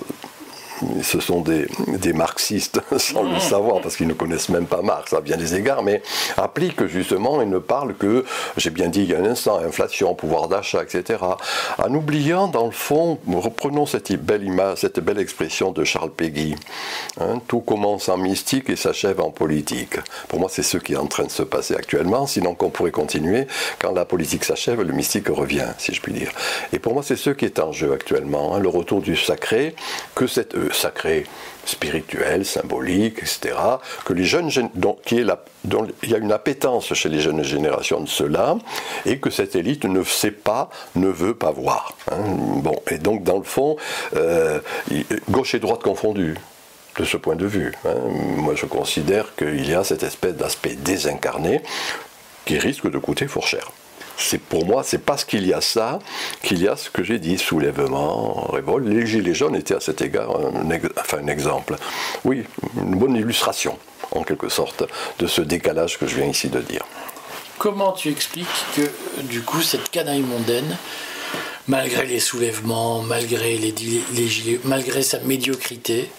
ce 1.02 1.20
sont 1.20 1.40
des, 1.40 1.66
marxistes 2.12 2.80
sans 2.98 3.22
le 3.22 3.38
savoir, 3.38 3.80
parce 3.80 3.96
qu'ils 3.96 4.06
ne 4.06 4.12
connaissent 4.12 4.48
même 4.48 4.66
pas 4.66 4.82
Marx 4.82 5.12
à 5.12 5.20
bien 5.20 5.36
des 5.36 5.54
égards, 5.54 5.82
mais 5.82 6.02
appliquent 6.36 6.86
justement 6.86 7.40
et 7.40 7.46
ne 7.46 7.58
parlent 7.58 7.94
que, 7.94 8.24
j'ai 8.56 8.70
bien 8.70 8.88
dit 8.88 9.02
il 9.02 9.10
y 9.10 9.14
a 9.14 9.18
un 9.18 9.24
instant, 9.24 9.58
inflation, 9.58 10.14
pouvoir 10.14 10.48
d'achat, 10.48 10.82
etc. 10.82 11.18
En 11.78 11.94
oubliant, 11.94 12.48
dans 12.48 12.66
le 12.66 12.72
fond, 12.72 13.18
reprenons 13.26 13.86
cette 13.86 14.12
belle 14.12 14.44
image, 14.44 14.78
cette 14.78 15.00
belle 15.00 15.18
expression 15.18 15.72
de 15.72 15.84
Charles 15.84 16.10
Péguy. 16.10 16.54
Hein, 17.20 17.40
tout 17.46 17.60
commence 17.60 18.08
en 18.08 18.16
mystique 18.16 18.70
et 18.70 18.76
s'achève 18.76 19.20
en 19.20 19.30
politique. 19.30 19.96
Pour 20.28 20.40
moi, 20.40 20.48
c'est 20.50 20.62
ce 20.62 20.78
qui 20.78 20.94
est 20.94 20.96
en 20.96 21.06
train 21.06 21.24
de 21.24 21.30
se 21.30 21.42
passer 21.42 21.74
actuellement, 21.74 22.26
sinon 22.26 22.54
qu'on 22.54 22.70
pourrait 22.70 22.90
continuer. 22.90 23.46
Quand 23.78 23.92
la 23.92 24.04
politique 24.04 24.44
s'achève, 24.44 24.80
le 24.82 24.92
mystique 24.92 25.28
revient, 25.28 25.68
si 25.78 25.94
je 25.94 26.00
puis 26.00 26.12
dire. 26.12 26.30
Et 26.72 26.78
pour 26.78 26.94
moi, 26.94 27.02
c'est 27.02 27.16
ce 27.16 27.30
qui 27.30 27.44
est 27.44 27.58
en 27.58 27.72
jeu 27.72 27.92
actuellement, 27.92 28.54
hein, 28.54 28.58
le 28.58 28.68
retour 28.68 29.00
du 29.00 29.16
sacré, 29.16 29.74
que 30.14 30.26
cette 30.26 30.54
sacré, 30.72 31.24
spirituel, 31.66 32.44
symbolique, 32.44 33.18
etc., 33.18 33.56
que 34.04 34.12
les 34.12 34.24
jeunes, 34.24 34.50
dont, 34.74 34.96
qui 35.04 35.18
est 35.18 35.26
dont 35.64 35.86
il 36.02 36.10
y 36.10 36.14
a 36.14 36.18
une 36.18 36.32
appétence 36.32 36.92
chez 36.94 37.08
les 37.08 37.20
jeunes 37.20 37.42
générations 37.42 38.00
de 38.00 38.08
cela, 38.08 38.56
et 39.06 39.18
que 39.18 39.30
cette 39.30 39.56
élite 39.56 39.84
ne 39.84 40.02
sait 40.02 40.30
pas, 40.30 40.70
ne 40.94 41.08
veut 41.08 41.34
pas 41.34 41.50
voir. 41.50 41.96
Hein. 42.10 42.22
Bon, 42.26 42.76
et 42.90 42.98
donc 42.98 43.22
dans 43.22 43.38
le 43.38 43.44
fond, 43.44 43.76
euh, 44.16 44.60
gauche 45.30 45.54
et 45.54 45.60
droite 45.60 45.82
confondues 45.82 46.36
de 46.98 47.04
ce 47.04 47.16
point 47.16 47.36
de 47.36 47.46
vue. 47.46 47.72
Hein. 47.84 47.94
Moi, 48.36 48.54
je 48.54 48.66
considère 48.66 49.34
qu'il 49.36 49.68
y 49.68 49.74
a 49.74 49.84
cette 49.84 50.02
espèce 50.02 50.34
d'aspect 50.34 50.76
désincarné 50.76 51.62
qui 52.44 52.58
risque 52.58 52.90
de 52.90 52.98
coûter 52.98 53.26
fort 53.26 53.46
cher 53.46 53.70
c'est 54.16 54.40
pour 54.40 54.64
moi, 54.66 54.82
c'est 54.84 54.98
parce 54.98 55.24
qu'il 55.24 55.46
y 55.46 55.52
a 55.52 55.60
ça 55.60 55.98
qu'il 56.42 56.62
y 56.62 56.68
a 56.68 56.76
ce 56.76 56.90
que 56.90 57.02
j'ai 57.02 57.18
dit, 57.18 57.38
soulèvement, 57.38 58.48
révolte. 58.52 58.86
Les 58.86 59.06
Gilets 59.06 59.34
jaunes 59.34 59.56
étaient 59.56 59.74
à 59.74 59.80
cet 59.80 60.02
égard 60.02 60.30
un, 60.30 61.26
exemple. 61.26 61.76
Oui, 62.24 62.44
une 62.76 62.96
bonne 62.96 63.16
illustration, 63.16 63.78
en 64.12 64.22
quelque 64.22 64.48
sorte, 64.48 64.84
de 65.18 65.26
ce 65.26 65.40
décalage 65.40 65.98
que 65.98 66.06
je 66.06 66.16
viens 66.16 66.26
ici 66.26 66.48
de 66.48 66.60
dire. 66.60 66.84
Comment 67.58 67.92
tu 67.92 68.10
expliques 68.10 68.46
que, 68.76 68.82
du 69.22 69.42
coup, 69.42 69.62
cette 69.62 69.90
canaille 69.90 70.22
mondaine, 70.22 70.76
malgré 71.68 72.06
les 72.06 72.20
soulèvements, 72.20 73.02
malgré 73.02 73.58
malgré 74.64 75.02
sa 75.02 75.20
médiocrité, 75.20 76.10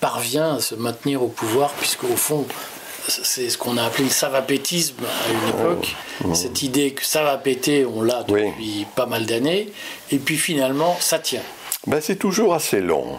parvient 0.00 0.56
à 0.56 0.60
se 0.60 0.74
maintenir 0.74 1.22
au 1.22 1.28
pouvoir, 1.28 1.70
puisqu'au 1.72 2.16
fond, 2.16 2.46
c'est 3.08 3.50
ce 3.50 3.58
qu'on 3.58 3.76
a 3.76 3.84
appelé 3.84 4.04
le 4.04 4.10
savapétisme 4.10 5.04
à 5.04 5.32
une 5.32 5.48
époque. 5.48 5.96
Oh. 6.24 6.34
Cette 6.34 6.62
idée 6.62 6.92
que 6.92 7.04
ça 7.04 7.22
va 7.22 7.36
péter, 7.38 7.84
on 7.84 8.02
l'a 8.02 8.22
depuis 8.22 8.86
pas 8.94 9.06
mal 9.06 9.26
d'années. 9.26 9.68
Et 10.10 10.18
puis 10.18 10.36
finalement, 10.36 10.96
ça 11.00 11.18
tient. 11.18 11.42
Ben, 11.86 12.00
c'est 12.00 12.16
toujours 12.16 12.54
assez 12.54 12.80
long. 12.80 13.16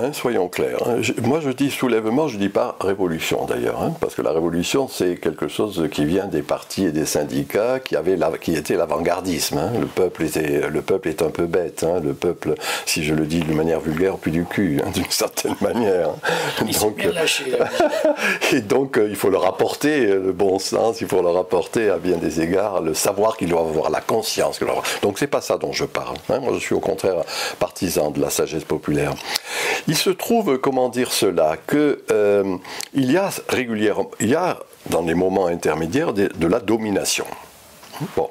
Hein, 0.00 0.12
soyons 0.12 0.48
clairs. 0.48 0.78
Hein. 0.86 1.00
moi, 1.22 1.40
je 1.40 1.50
dis 1.50 1.70
soulèvement, 1.70 2.28
je 2.28 2.36
ne 2.36 2.42
dis 2.42 2.48
pas 2.48 2.76
révolution 2.80 3.46
d'ailleurs, 3.46 3.82
hein, 3.82 3.92
parce 4.00 4.14
que 4.14 4.22
la 4.22 4.30
révolution, 4.30 4.86
c'est 4.86 5.16
quelque 5.16 5.48
chose 5.48 5.88
qui 5.90 6.04
vient 6.04 6.26
des 6.26 6.42
partis 6.42 6.84
et 6.84 6.92
des 6.92 7.04
syndicats 7.04 7.80
qui, 7.80 7.96
avaient 7.96 8.16
qui 8.40 8.54
étaient 8.54 8.76
l'avant-gardisme. 8.76 9.60
Le, 9.80 9.86
peuple 9.86 10.24
était, 10.24 10.68
le 10.68 10.82
peuple 10.82 11.08
est 11.08 11.20
un 11.20 11.30
peu 11.30 11.46
bête. 11.46 11.84
Le 12.02 12.14
peuple, 12.14 12.54
si 12.86 13.02
je 13.02 13.12
le 13.12 13.26
dis 13.26 13.40
d'une 13.40 13.56
manière 13.56 13.80
vulgaire, 13.80 14.18
plus 14.18 14.30
du 14.30 14.44
cul, 14.44 14.80
d'une 14.94 15.10
certaine 15.10 15.56
manière. 15.60 16.10
donc, 16.80 17.08
et 18.52 18.60
donc, 18.60 18.98
euh, 18.98 19.08
il 19.08 19.16
faut 19.16 19.30
leur 19.30 19.46
apporter 19.46 20.06
le 20.06 20.32
bon 20.32 20.60
sens, 20.60 21.00
il 21.00 21.08
faut 21.08 21.22
leur 21.22 21.36
apporter 21.36 21.90
à 21.90 21.98
bien 21.98 22.18
des 22.18 22.40
égards 22.40 22.82
le 22.82 22.94
savoir 22.94 23.36
qu'ils 23.36 23.48
doivent 23.48 23.68
avoir, 23.68 23.90
la 23.90 24.00
conscience. 24.00 24.60
Donc, 25.02 25.18
c'est 25.18 25.26
pas 25.26 25.40
ça 25.40 25.58
dont 25.58 25.72
je 25.72 25.84
parle. 25.84 26.16
Moi, 26.28 26.52
je 26.54 26.60
suis 26.60 26.74
au 26.74 26.80
contraire 26.80 27.16
partisan 27.58 28.10
de 28.10 28.20
la 28.20 28.30
sagesse 28.30 28.64
populaire. 28.64 29.14
Il 29.88 29.96
se 29.96 30.10
trouve, 30.10 30.58
comment 30.58 30.90
dire 30.90 31.12
cela, 31.12 31.56
que 31.66 32.02
euh, 32.12 32.56
il 32.92 33.10
y 33.10 33.16
a 33.16 33.30
régulièrement, 33.48 34.10
il 34.20 34.28
y 34.28 34.34
a 34.34 34.58
dans 34.90 35.00
les 35.00 35.14
moments 35.14 35.46
intermédiaires 35.46 36.12
de, 36.12 36.46
la 36.46 36.60
domination. 36.60 37.24
Bon. 38.14 38.28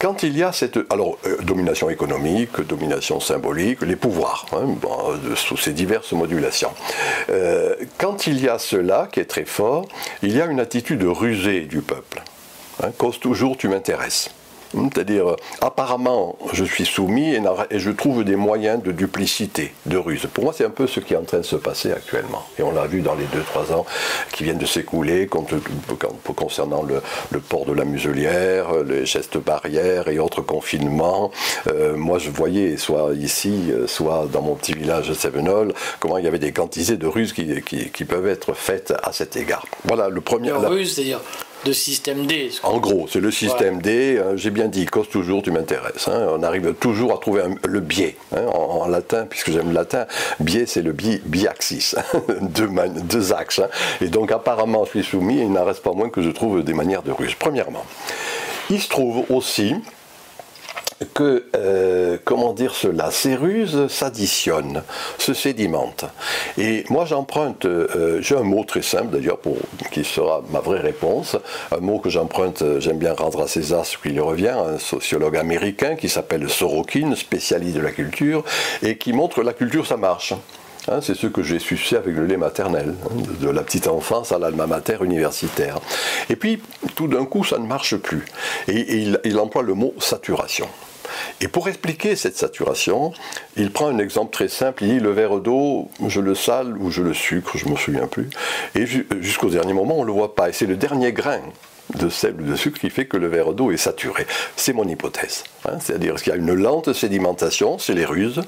Quand 0.00 0.24
il 0.24 0.36
y 0.36 0.42
a 0.42 0.52
cette 0.52 0.78
alors 0.90 1.16
euh, 1.26 1.38
domination 1.42 1.88
économique, 1.90 2.60
domination 2.60 3.20
symbolique, 3.20 3.82
les 3.82 3.94
pouvoirs, 3.94 4.46
hein, 4.52 4.66
sous 5.36 5.56
ces 5.56 5.72
diverses 5.72 6.12
modulations. 6.12 6.72
Euh, 7.30 7.76
quand 7.96 8.26
il 8.26 8.42
y 8.42 8.48
a 8.48 8.58
cela 8.58 9.08
qui 9.10 9.20
est 9.20 9.26
très 9.26 9.44
fort, 9.44 9.86
il 10.22 10.36
y 10.36 10.40
a 10.40 10.46
une 10.46 10.60
attitude 10.60 11.04
rusée 11.04 11.62
du 11.62 11.82
peuple. 11.82 12.22
Hein, 12.82 12.90
cause 12.98 13.20
toujours 13.20 13.56
tu 13.56 13.68
m'intéresses. 13.68 14.30
Hmm, 14.74 14.88
c'est-à-dire, 14.92 15.30
euh, 15.30 15.36
apparemment, 15.60 16.36
je 16.52 16.64
suis 16.64 16.84
soumis 16.84 17.34
et, 17.34 17.78
je 17.78 17.90
trouve 17.90 18.24
des 18.24 18.36
moyens 18.36 18.82
de 18.82 18.92
duplicité, 18.92 19.72
de 19.86 19.96
ruse. 19.96 20.26
Pour 20.32 20.44
moi, 20.44 20.52
c'est 20.56 20.64
un 20.64 20.70
peu 20.70 20.86
ce 20.86 21.00
qui 21.00 21.14
est 21.14 21.16
en 21.16 21.24
train 21.24 21.38
de 21.38 21.42
se 21.42 21.56
passer 21.56 21.92
actuellement. 21.92 22.44
Et 22.58 22.62
on 22.62 22.72
l'a 22.72 22.86
vu 22.86 23.00
dans 23.00 23.14
les 23.14 23.24
2-3 23.24 23.72
ans 23.74 23.86
qui 24.32 24.44
viennent 24.44 24.58
de 24.58 24.66
s'écouler 24.66 25.28
concernant 26.36 26.82
le, 26.82 27.40
port 27.40 27.64
de 27.64 27.72
la 27.72 27.84
muselière, 27.84 28.82
les 28.84 29.06
gestes 29.06 29.38
barrières 29.38 30.08
et 30.08 30.18
autres 30.18 30.42
confinements. 30.42 31.30
Euh, 31.68 31.96
moi, 31.96 32.18
je 32.18 32.30
voyais, 32.30 32.76
soit 32.76 33.14
ici, 33.14 33.70
euh, 33.70 33.86
soit 33.86 34.26
dans 34.32 34.42
mon 34.42 34.54
petit 34.54 34.74
village 34.74 35.08
de 35.08 35.14
Sévenol, 35.14 35.74
comment 36.00 36.18
il 36.18 36.24
y 36.24 36.28
avait 36.28 36.38
des 36.38 36.52
quantités 36.52 36.96
de 36.96 37.06
ruses 37.06 37.32
qui, 37.32 38.04
peuvent 38.04 38.28
être 38.28 38.54
faites 38.54 38.94
à 39.02 39.12
cet 39.12 39.36
égard. 39.36 39.66
Voilà 39.84 40.08
le 40.08 40.20
premier. 40.20 40.50
La... 40.50 40.68
Ruse, 40.68 40.94
c'est-à-dire 40.94 41.20
de 41.66 41.72
système 41.72 42.26
D. 42.26 42.50
En 42.62 42.78
gros, 42.78 43.08
c'est 43.10 43.20
le 43.20 43.32
système 43.32 43.82
D. 43.82 44.18
Hein, 44.18 44.36
j'ai 44.36 44.50
bien 44.50 44.68
dit, 44.68 44.86
cause 44.86 45.08
toujours, 45.08 45.42
tu 45.42 45.50
m'intéresses. 45.50 46.06
Hein. 46.06 46.28
on 46.30 46.42
arrive 46.42 46.74
toujours 46.74 47.12
à 47.12 47.18
trouver 47.18 47.42
le 47.64 47.80
biais. 47.80 48.14
Hein, 48.34 48.46
en, 48.46 48.86
latin, 48.86 49.26
puisque 49.28 49.50
j'aime 49.50 49.68
le 49.68 49.74
latin, 49.74 50.06
biais, 50.38 50.66
c'est 50.66 50.82
le 50.82 50.92
bi, 50.92 51.20
biaxis, 51.24 51.96
deux, 52.40 52.68
deux, 53.02 53.32
axes. 53.32 53.60
Et 54.00 54.06
donc, 54.06 54.30
apparemment, 54.30 54.84
je 54.84 54.90
suis 54.90 55.04
soumis, 55.04 55.40
et 55.40 55.42
il 55.42 55.52
n'en 55.52 55.64
reste 55.64 55.82
pas 55.82 55.92
moins 55.92 56.08
que 56.08 56.22
je 56.22 56.30
trouve 56.30 56.62
des 56.62 56.72
manières 56.72 57.02
de 57.02 57.10
ruse. 57.10 57.34
Premièrement, 57.34 57.84
il 58.70 58.80
se 58.80 58.88
trouve 58.88 59.24
aussi 59.28 59.74
que, 61.14 61.44
euh, 61.54 62.16
comment 62.24 62.52
dire 62.52 62.74
cela, 62.74 63.10
ces 63.10 63.34
ruses 63.34 63.88
s'additionnent, 63.88 64.82
se 65.18 65.34
sédimentent. 65.34 66.06
Et 66.58 66.84
moi 66.88 67.04
j'emprunte, 67.04 67.66
euh, 67.66 68.18
j'ai 68.20 68.36
un 68.36 68.42
mot 68.42 68.64
très 68.64 68.82
simple 68.82 69.08
d'ailleurs, 69.08 69.38
pour 69.38 69.56
qui 69.92 70.04
sera 70.04 70.42
ma 70.50 70.60
vraie 70.60 70.80
réponse, 70.80 71.36
un 71.72 71.80
mot 71.80 71.98
que 71.98 72.08
j'emprunte, 72.08 72.62
euh, 72.62 72.80
j'aime 72.80 72.98
bien 72.98 73.12
rendre 73.12 73.42
à 73.42 73.48
César 73.48 73.84
ce 73.84 73.98
qui 73.98 74.10
lui 74.10 74.20
revient, 74.20 74.48
un 74.48 74.78
sociologue 74.78 75.36
américain 75.36 75.96
qui 75.96 76.08
s'appelle 76.08 76.48
Sorokin, 76.48 77.14
spécialiste 77.14 77.76
de 77.76 77.82
la 77.82 77.90
culture, 77.90 78.44
et 78.82 78.96
qui 78.96 79.12
montre 79.12 79.36
que 79.36 79.40
la 79.42 79.52
culture 79.52 79.86
ça 79.86 79.96
marche. 79.96 80.32
Hein, 80.88 81.00
c'est 81.02 81.16
ce 81.16 81.26
que 81.26 81.42
j'ai 81.42 81.58
sucé 81.58 81.96
avec 81.96 82.14
le 82.14 82.26
lait 82.26 82.36
maternel, 82.36 82.94
hein, 83.04 83.22
de, 83.40 83.48
la 83.48 83.62
petite 83.62 83.88
enfance 83.88 84.32
à 84.32 84.38
l'alma 84.38 84.66
mater 84.66 84.98
universitaire. 85.02 85.80
Et 86.30 86.36
puis, 86.36 86.62
tout 86.94 87.08
d'un 87.08 87.24
coup, 87.24 87.42
ça 87.44 87.58
ne 87.58 87.66
marche 87.66 87.96
plus. 87.96 88.24
Et, 88.68 89.04
il 89.24 89.38
emploie 89.38 89.62
le 89.62 89.74
mot 89.74 89.94
saturation. 89.98 90.68
Et 91.40 91.48
pour 91.48 91.68
expliquer 91.68 92.16
cette 92.16 92.36
saturation, 92.36 93.12
il 93.56 93.70
prend 93.70 93.88
un 93.88 93.98
exemple 93.98 94.32
très 94.32 94.48
simple, 94.48 94.84
il 94.84 94.98
dit 94.98 95.00
le 95.00 95.10
verre 95.10 95.38
d'eau, 95.38 95.88
je 96.06 96.20
le 96.20 96.34
sale 96.34 96.76
ou 96.78 96.90
je 96.90 97.02
le 97.02 97.14
sucre, 97.14 97.56
je 97.56 97.66
ne 97.66 97.72
me 97.72 97.76
souviens 97.76 98.06
plus, 98.06 98.28
et 98.74 98.86
jusqu'au 99.20 99.50
dernier 99.50 99.72
moment 99.72 99.98
on 99.98 100.02
ne 100.02 100.06
le 100.06 100.12
voit 100.12 100.34
pas, 100.34 100.48
et 100.48 100.52
c'est 100.52 100.66
le 100.66 100.76
dernier 100.76 101.12
grain 101.12 101.40
de 101.94 102.08
sel 102.08 102.34
ou 102.40 102.42
de 102.42 102.56
sucre 102.56 102.80
qui 102.80 102.90
fait 102.90 103.06
que 103.06 103.16
le 103.16 103.28
verre 103.28 103.52
d'eau 103.52 103.70
est 103.70 103.76
saturé. 103.76 104.26
C'est 104.56 104.72
mon 104.72 104.88
hypothèse. 104.88 105.44
Hein. 105.66 105.78
C'est-à-dire 105.80 106.16
qu'il 106.16 106.32
y 106.32 106.36
a 106.36 106.38
une 106.38 106.52
lente 106.52 106.92
sédimentation, 106.92 107.78
c'est 107.78 107.94
les 107.94 108.04
ruses, 108.04 108.42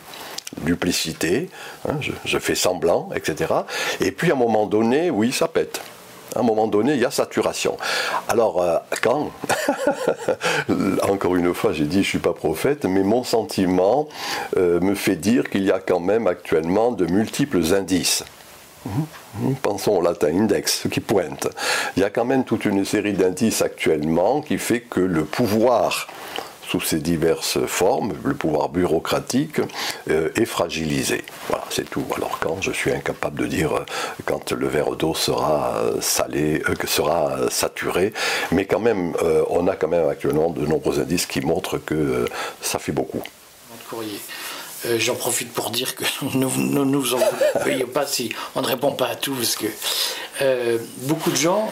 duplicité, 0.62 1.48
hein, 1.88 1.96
je, 2.24 2.38
fais 2.38 2.54
semblant, 2.54 3.11
etc. 3.14 3.52
Et 4.00 4.12
puis 4.12 4.30
à 4.30 4.34
un 4.34 4.38
moment 4.38 4.66
donné, 4.66 5.11
oui, 5.11 5.32
ça 5.32 5.48
pète 5.48 5.80
à 6.37 6.40
un 6.40 6.42
moment 6.42 6.68
donné, 6.68 6.92
il 6.92 7.00
y 7.00 7.06
a 7.06 7.11
saturation. 7.11 7.78
Alors, 8.28 8.62
euh, 8.62 8.76
quand 9.02 9.30
Encore 11.08 11.37
une 11.37 11.54
fois, 11.54 11.72
j'ai 11.72 11.87
dit, 11.87 11.96
je 11.96 11.98
ne 11.98 12.04
suis 12.04 12.18
pas 12.18 12.34
prophète, 12.34 12.84
mais 12.84 13.02
mon 13.02 13.24
sentiment 13.24 14.08
euh, 14.58 14.78
me 14.80 14.94
fait 14.94 15.16
dire 15.16 15.48
qu'il 15.48 15.64
y 15.64 15.72
a 15.72 15.78
quand 15.78 16.00
même 16.00 16.26
actuellement 16.26 16.92
de 16.92 17.06
multiples 17.06 17.74
indices. 17.74 18.24
Mhm. 18.84 19.54
Pensons 19.62 19.92
au 19.92 20.02
latin 20.02 20.28
index, 20.28 20.80
ce 20.82 20.88
qui 20.88 21.00
pointe. 21.00 21.48
Il 21.96 22.02
y 22.02 22.04
a 22.04 22.11
quand 22.11 22.24
même 22.24 22.44
toute 22.44 22.64
une 22.64 22.84
série 22.84 23.14
d'indices 23.14 23.62
actuellement 23.62 24.40
qui 24.40 24.58
fait 24.58 24.80
que 24.80 25.00
le 25.00 25.24
pouvoir 25.24 26.08
sous 26.68 26.81
ses 26.81 26.98
diverses 26.98 27.59
formes, 27.66 28.12
le 28.24 28.35
pouvoir 28.35 28.68
bureaucratique 28.68 29.61
euh, 30.11 30.28
est 30.37 30.44
fragilisé. 30.44 31.24
Voilà, 31.48 31.64
c'est 31.70 31.88
tout. 31.88 32.04
Alors 32.14 32.38
quand 32.40 32.61
je 32.61 32.72
suis 32.72 32.92
incapable 32.92 33.40
de 33.40 33.46
dire 33.46 33.74
euh, 33.74 33.85
quand 34.26 34.52
le 34.52 34.68
verre 34.68 34.94
d'eau 34.96 35.14
sera 35.14 35.78
euh, 35.78 36.00
salé, 36.02 36.62
sera 36.85 37.50
saturé, 37.50 38.12
mais 38.52 38.66
quand 38.66 38.81
même, 38.81 39.14
on 39.50 39.66
a 39.68 39.76
quand 39.76 39.88
même 39.88 40.09
actuellement 40.09 40.50
de 40.50 40.64
nombreux 40.66 41.00
indices 41.00 41.26
qui 41.26 41.40
montrent 41.40 41.78
que 41.78 42.26
ça 42.61 42.78
fait 42.78 42.92
beaucoup. 42.92 43.22
Euh, 44.87 44.97
j'en 45.01 45.17
profite 45.17 45.53
pour 45.53 45.71
dire 45.71 45.97
que 45.97 46.05
nous 46.35 46.51
ne 46.57 46.85
nous 46.85 47.14
en 47.14 47.21
veuillez 47.64 47.85
pas 47.85 48.07
si 48.07 48.31
on 48.55 48.62
ne 48.62 48.67
répond 48.67 48.93
pas 48.93 49.09
à 49.09 49.17
tout, 49.17 49.35
parce 49.35 49.57
que 49.57 49.67
euh, 50.41 50.79
beaucoup 51.03 51.31
de 51.31 51.37
gens 51.37 51.71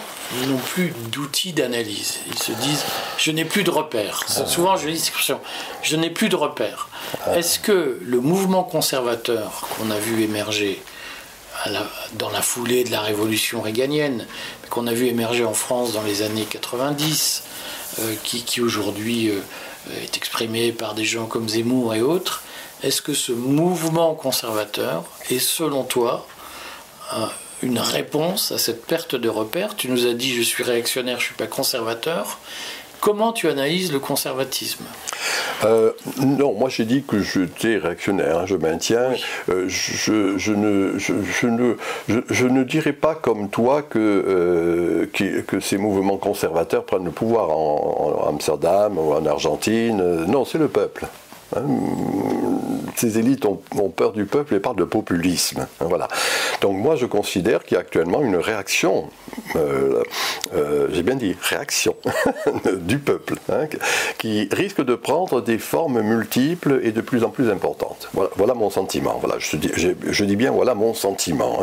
n'ont 0.49 0.59
plus 0.59 0.93
d'outils 1.13 1.53
d'analyse. 1.53 2.19
Ils 2.27 2.39
se 2.39 2.53
disent 2.53 2.85
Je 3.17 3.31
n'ai 3.31 3.45
plus 3.45 3.63
de 3.63 3.71
repères. 3.71 4.25
Souvent, 4.47 4.77
je 4.77 4.89
dis 4.89 4.99
cette 4.99 5.09
expression 5.09 5.41
Je 5.83 5.97
n'ai 5.97 6.11
plus 6.11 6.29
de 6.29 6.37
repères. 6.37 6.89
Est-ce 7.33 7.61
que 7.61 8.01
le 8.03 8.21
mouvement 8.21 8.65
conservateur 8.65 9.69
qu'on 9.77 9.91
a 9.91 9.99
vu 9.99 10.23
émerger 10.23 10.83
dans 12.15 12.31
la 12.31 12.43
foulée 12.43 12.85
de 12.85 12.91
la 12.91 13.01
révolution 13.01 13.63
réganienne, 13.63 14.27
qu'on 14.69 14.87
a 14.87 14.93
vu 14.93 15.07
émerger 15.07 15.45
en 15.45 15.55
France 15.55 15.93
dans 15.93 16.03
les 16.03 16.23
années 16.23 16.47
90, 16.49 17.45
euh, 18.01 18.15
qui, 18.25 18.43
qui 18.43 18.61
aujourd'hui 18.61 19.31
est 20.03 20.17
exprimé 20.17 20.73
par 20.73 20.95
des 20.95 21.05
gens 21.05 21.27
comme 21.27 21.49
Zemmour 21.49 21.95
et 21.95 22.03
autres, 22.03 22.43
est-ce 22.83 23.03
que 23.03 23.15
ce 23.15 23.33
mouvement 23.33 24.15
conservateur 24.15 25.05
est, 25.31 25.39
selon 25.39 25.85
toi, 25.85 26.27
une 27.63 27.79
réponse 27.79 28.53
à 28.53 28.59
cette 28.59 28.85
perte 28.87 29.15
de 29.15 29.29
repères? 29.29 29.77
Tu 29.77 29.89
nous 29.89 30.07
as 30.07 30.13
dit 30.13 30.35
je 30.35 30.43
suis 30.43 30.63
réactionnaire, 30.63 31.19
je 31.19 31.25
ne 31.25 31.27
suis 31.27 31.35
pas 31.35 31.47
conservateur. 31.47 32.39
Comment 33.01 33.33
tu 33.33 33.49
analyses 33.49 33.93
le 33.93 33.99
conservatisme? 33.99 34.85
Euh, 35.65 35.93
Non, 36.23 36.55
moi 36.55 36.69
j'ai 36.69 36.85
dit 36.85 37.05
que 37.07 37.21
j'étais 37.21 37.77
réactionnaire, 37.77 38.39
hein, 38.41 38.47
je 38.47 38.57
maintiens. 38.57 39.13
Euh, 39.49 39.67
je, 39.69 40.13
ne, 40.53 40.99
je, 40.99 41.47
ne, 41.47 41.77
je, 42.09 42.47
ne 42.47 42.65
dirais 42.65 42.93
pas 42.93 43.15
comme 43.15 43.49
toi 43.49 43.83
que, 43.83 43.99
euh, 43.99 45.43
que, 45.47 45.61
ces 45.61 45.79
mouvements 45.79 46.17
conservateurs 46.17 46.85
prennent 46.85 47.05
le 47.05 47.11
pouvoir 47.11 47.51
en 47.51 48.29
Amsterdam 48.29 48.99
ou 48.99 49.13
en 49.13 49.25
Argentine. 49.27 50.25
Non, 50.27 50.45
c'est 50.45 50.59
le 50.59 50.69
peuple. 50.69 51.07
Hein, 51.55 52.76
ces 52.97 53.19
élites 53.19 53.45
ont, 53.45 53.61
peur 53.95 54.13
du 54.13 54.25
peuple 54.25 54.55
et 54.55 54.61
parlent 54.61 54.77
de 54.77 54.85
populisme. 54.85 55.67
Hein, 55.81 55.87
voilà. 55.89 56.09
Donc 56.61 56.77
moi 56.77 56.97
je 56.97 57.07
considère 57.07 57.65
qu'il 57.65 57.75
y 57.75 57.79
a 57.79 57.81
actuellement 57.81 58.23
une 58.23 58.37
réaction, 58.37 59.09
euh, 59.55 60.03
euh, 60.55 60.89
j'ai 60.91 61.03
bien 61.03 61.17
dit 61.17 61.37
réaction 61.41 61.95
du 62.81 62.99
peuple, 62.99 63.35
hein, 63.51 63.67
qui 64.19 64.49
risque 64.51 64.83
de 64.83 64.95
prendre 64.95 65.41
des 65.41 65.59
formes 65.59 66.01
multiples 66.01 66.81
et 66.83 66.93
de 66.93 67.01
plus 67.01 67.25
en 67.25 67.31
plus 67.31 67.51
importantes. 67.51 68.09
Voilà, 68.13 68.55
mon 68.55 68.71
sentiment. 68.71 69.19
Voilà, 69.21 69.37
je, 69.39 69.57
dis, 70.25 70.37
bien 70.37 70.51
voilà 70.51 70.75
mon 70.75 70.95
sentiment. 70.95 71.61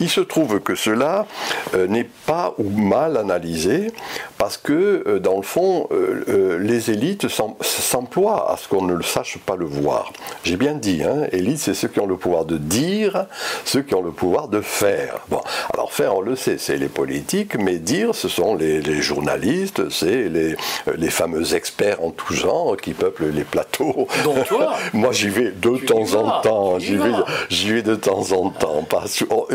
Il 0.00 0.08
se 0.08 0.20
trouve 0.20 0.60
que 0.60 0.74
cela 0.74 1.26
euh, 1.74 1.86
n'est 1.86 2.08
pas 2.26 2.54
ou 2.58 2.70
mal 2.70 3.16
analysé 3.16 3.92
parce 4.38 4.56
que 4.56 5.18
dans 5.18 5.36
le 5.36 5.42
fond 5.42 5.88
les 6.26 6.90
élites 6.90 7.28
s'emploient 7.28 8.50
à 8.50 8.56
ce 8.56 8.68
qu'on 8.68 8.82
ne 8.82 9.02
sache 9.02 9.38
pas 9.38 9.56
le 9.56 9.66
voir. 9.66 10.12
J'ai 10.44 10.56
bien 10.56 10.74
dit, 10.74 11.02
hein, 11.02 11.26
élite, 11.32 11.58
c'est 11.58 11.74
ceux 11.74 11.88
qui 11.88 12.00
ont 12.00 12.06
le 12.06 12.16
pouvoir 12.16 12.44
de 12.44 12.56
dire, 12.56 13.26
ceux 13.64 13.82
qui 13.82 13.94
ont 13.94 14.02
le 14.02 14.12
pouvoir 14.12 14.48
de 14.48 14.60
faire. 14.60 15.20
Bon, 15.28 15.40
alors 15.72 15.92
faire, 15.92 16.16
on 16.16 16.20
le 16.20 16.36
sait, 16.36 16.58
c'est 16.58 16.76
les 16.76 16.88
politiques, 16.88 17.56
mais 17.56 17.76
dire, 17.76 18.14
ce 18.14 18.28
sont 18.28 18.54
les, 18.54 18.80
journalistes, 19.00 19.88
c'est 19.90 20.28
les, 20.28 20.56
les 20.96 21.10
fameux 21.10 21.54
experts 21.54 22.02
en 22.02 22.10
tout 22.10 22.34
genre 22.34 22.76
qui 22.76 22.92
peuplent 22.92 23.30
les 23.32 23.44
plateaux. 23.44 24.06
Donc 24.24 24.46
toi 24.46 24.74
Moi, 24.92 25.12
j'y 25.12 25.28
vais 25.28 25.52
de 25.52 25.76
temps 25.78 26.14
en 26.14 26.40
temps. 26.40 26.78
J'y 26.78 26.96
vais, 26.96 27.12
j'y 27.48 27.72
vais 27.72 27.82
de 27.82 27.94
temps 27.94 28.32
en 28.32 28.50
temps. 28.50 28.86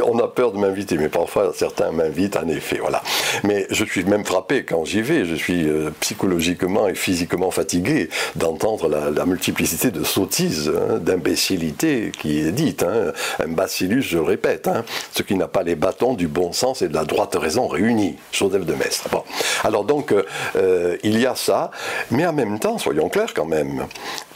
on 0.06 0.20
a 0.20 0.28
peur 0.28 0.52
de 0.52 0.58
m'inviter, 0.58 0.98
mais 0.98 1.10
parfois 1.10 1.52
certains 1.56 1.92
m'invitent, 1.92 2.38
en 2.38 2.48
effet. 2.48 2.78
Voilà. 2.80 3.02
Mais 3.44 3.68
je 3.70 3.86
suis 3.86 4.04
même 4.04 4.26
frappé 4.26 4.64
quand 4.64 4.86
j'y 4.86 5.02
vais. 5.02 5.26
Je 5.26 5.36
suis 5.36 5.68
euh, 5.68 5.92
psychologiquement 6.00 6.88
et 6.88 6.96
physiquement 6.96 7.52
fatigué 7.52 8.10
d'entendre 8.36 8.90
la, 8.90 9.12
la 9.12 9.26
multiplicité 9.26 9.92
de 9.92 10.04
sottises, 10.04 10.65
d'imbécilité 10.70 12.12
qui 12.18 12.40
est 12.40 12.52
dite. 12.52 12.84
Hein. 12.84 13.14
Un 13.44 13.48
bacillus, 13.50 14.02
je 14.02 14.18
le 14.18 14.24
répète, 14.24 14.68
hein, 14.68 14.84
ce 15.14 15.24
qui 15.24 15.36
n'a 15.36 15.48
pas 15.48 15.64
les 15.64 15.76
bâtons 15.76 16.14
du 16.14 16.28
bon 16.28 16.52
sens 16.52 16.82
et 16.82 16.88
de 16.88 16.94
la 16.94 17.06
droite 17.06 17.36
raison 17.40 17.68
réunis. 17.68 18.16
Joseph 18.32 18.66
de 18.66 18.74
Maistre. 18.74 19.10
Bon. 19.12 19.24
Alors 19.64 19.84
donc, 19.84 20.14
euh, 20.56 20.98
il 21.04 21.20
y 21.20 21.26
a 21.26 21.36
ça, 21.36 21.72
mais 22.12 22.26
en 22.26 22.34
même 22.34 22.60
temps, 22.60 22.78
soyons 22.78 23.10
clairs 23.10 23.34
quand 23.34 23.46
même, 23.46 23.86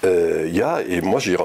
euh, 0.06 0.46
il 0.48 0.56
y 0.56 0.62
a, 0.62 0.82
et 0.88 1.02
moi 1.02 1.20
j'y 1.20 1.36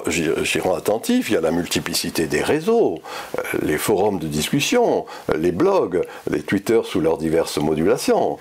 rends 0.61 0.75
attentif, 0.75 1.31
il 1.31 1.35
y 1.35 1.37
a 1.37 1.41
la 1.41 1.51
multiplicité 1.51 2.27
des 2.27 2.43
réseaux, 2.43 3.01
euh, 3.39 3.43
les 3.63 3.79
forums 3.79 4.19
de 4.19 4.27
discussion, 4.27 5.07
les 5.37 5.53
blogs, 5.53 6.03
les 6.31 6.43
Twitter 6.43 6.81
sous 6.85 7.01
leurs 7.01 7.19
diverses 7.19 7.59
modulations. 7.59 8.39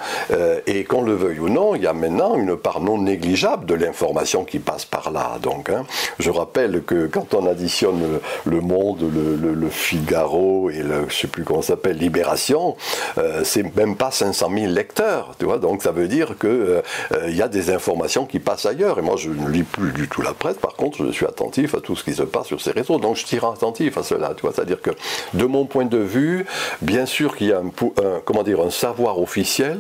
et 0.68 0.84
qu'on 0.84 1.04
le 1.04 1.14
veuille 1.14 1.40
ou 1.40 1.50
non, 1.50 1.76
il 1.76 1.84
y 1.84 1.88
a 1.88 1.94
maintenant 1.94 2.36
une 2.38 2.56
part 2.56 2.80
non 2.80 2.98
négligeable 2.98 3.66
de 3.66 3.74
l'information 3.74 4.46
qui 4.46 4.60
passe 4.60 4.86
par 4.86 5.12
là. 5.12 5.38
Donc, 5.42 5.70
hein. 5.70 5.86
je 6.20 6.30
rappelle 6.30 6.84
que 6.84 7.08
quand 7.08 7.34
on 7.34 7.46
additionne 7.48 8.20
le, 8.46 8.62
Monde, 8.62 9.12
le, 9.14 9.70
Figaro 9.70 10.70
et 10.70 10.84
le, 10.84 11.06
je 11.10 11.16
sais 11.16 11.28
plus 11.28 11.44
comment 11.44 11.62
s'appelle, 11.62 11.98
Libération, 11.98 12.76
euh, 13.18 13.42
c'est 13.44 13.76
même 13.76 13.96
pas 13.96 14.12
500 14.12 14.50
000 14.54 14.72
lecteurs, 14.72 15.36
tu 15.38 15.46
vois. 15.46 15.60
Donc, 15.60 15.84
ça 15.84 15.92
veut 15.92 16.08
dire 16.08 16.36
que 16.38 16.48
euh, 16.48 16.82
euh, 17.14 17.26
il 17.28 17.36
y 17.36 17.42
a 17.42 17.48
des 17.48 17.72
informations 17.72 18.26
qui 18.26 18.40
passent 18.40 18.66
ailleurs. 18.66 19.00
Et 19.00 19.02
moi, 19.02 19.16
je 19.18 19.30
ne 19.30 19.50
lis 19.50 19.64
plus 19.64 19.92
du 19.92 20.03
tout 20.08 20.22
la 20.22 20.34
presse. 20.34 20.58
Par 20.58 20.76
contre, 20.76 21.06
je 21.06 21.12
suis 21.12 21.26
attentif 21.26 21.76
à 21.76 21.82
tout 21.82 21.96
ce 21.96 22.04
qui 22.04 22.14
se 22.14 22.24
passe 22.24 22.48
sur 22.48 22.62
ces 22.62 22.72
réseaux. 22.72 23.00
Donc, 23.00 23.16
je 23.16 23.26
tire 23.26 23.46
attentif 23.46 23.98
à 23.98 24.04
cela. 24.04 24.34
C'est-à-dire 24.42 24.82
que, 24.82 24.92
de 25.34 25.46
mon 25.46 25.66
point 25.66 25.86
de 25.86 25.98
vue, 25.98 26.46
bien 26.82 27.06
sûr 27.06 27.36
qu'il 27.36 27.48
y 27.48 27.54
a 27.54 27.60
un, 27.60 27.72
comment 28.26 28.44
dire, 28.44 28.62
un 28.62 28.72
savoir 28.72 29.20
officiel 29.20 29.80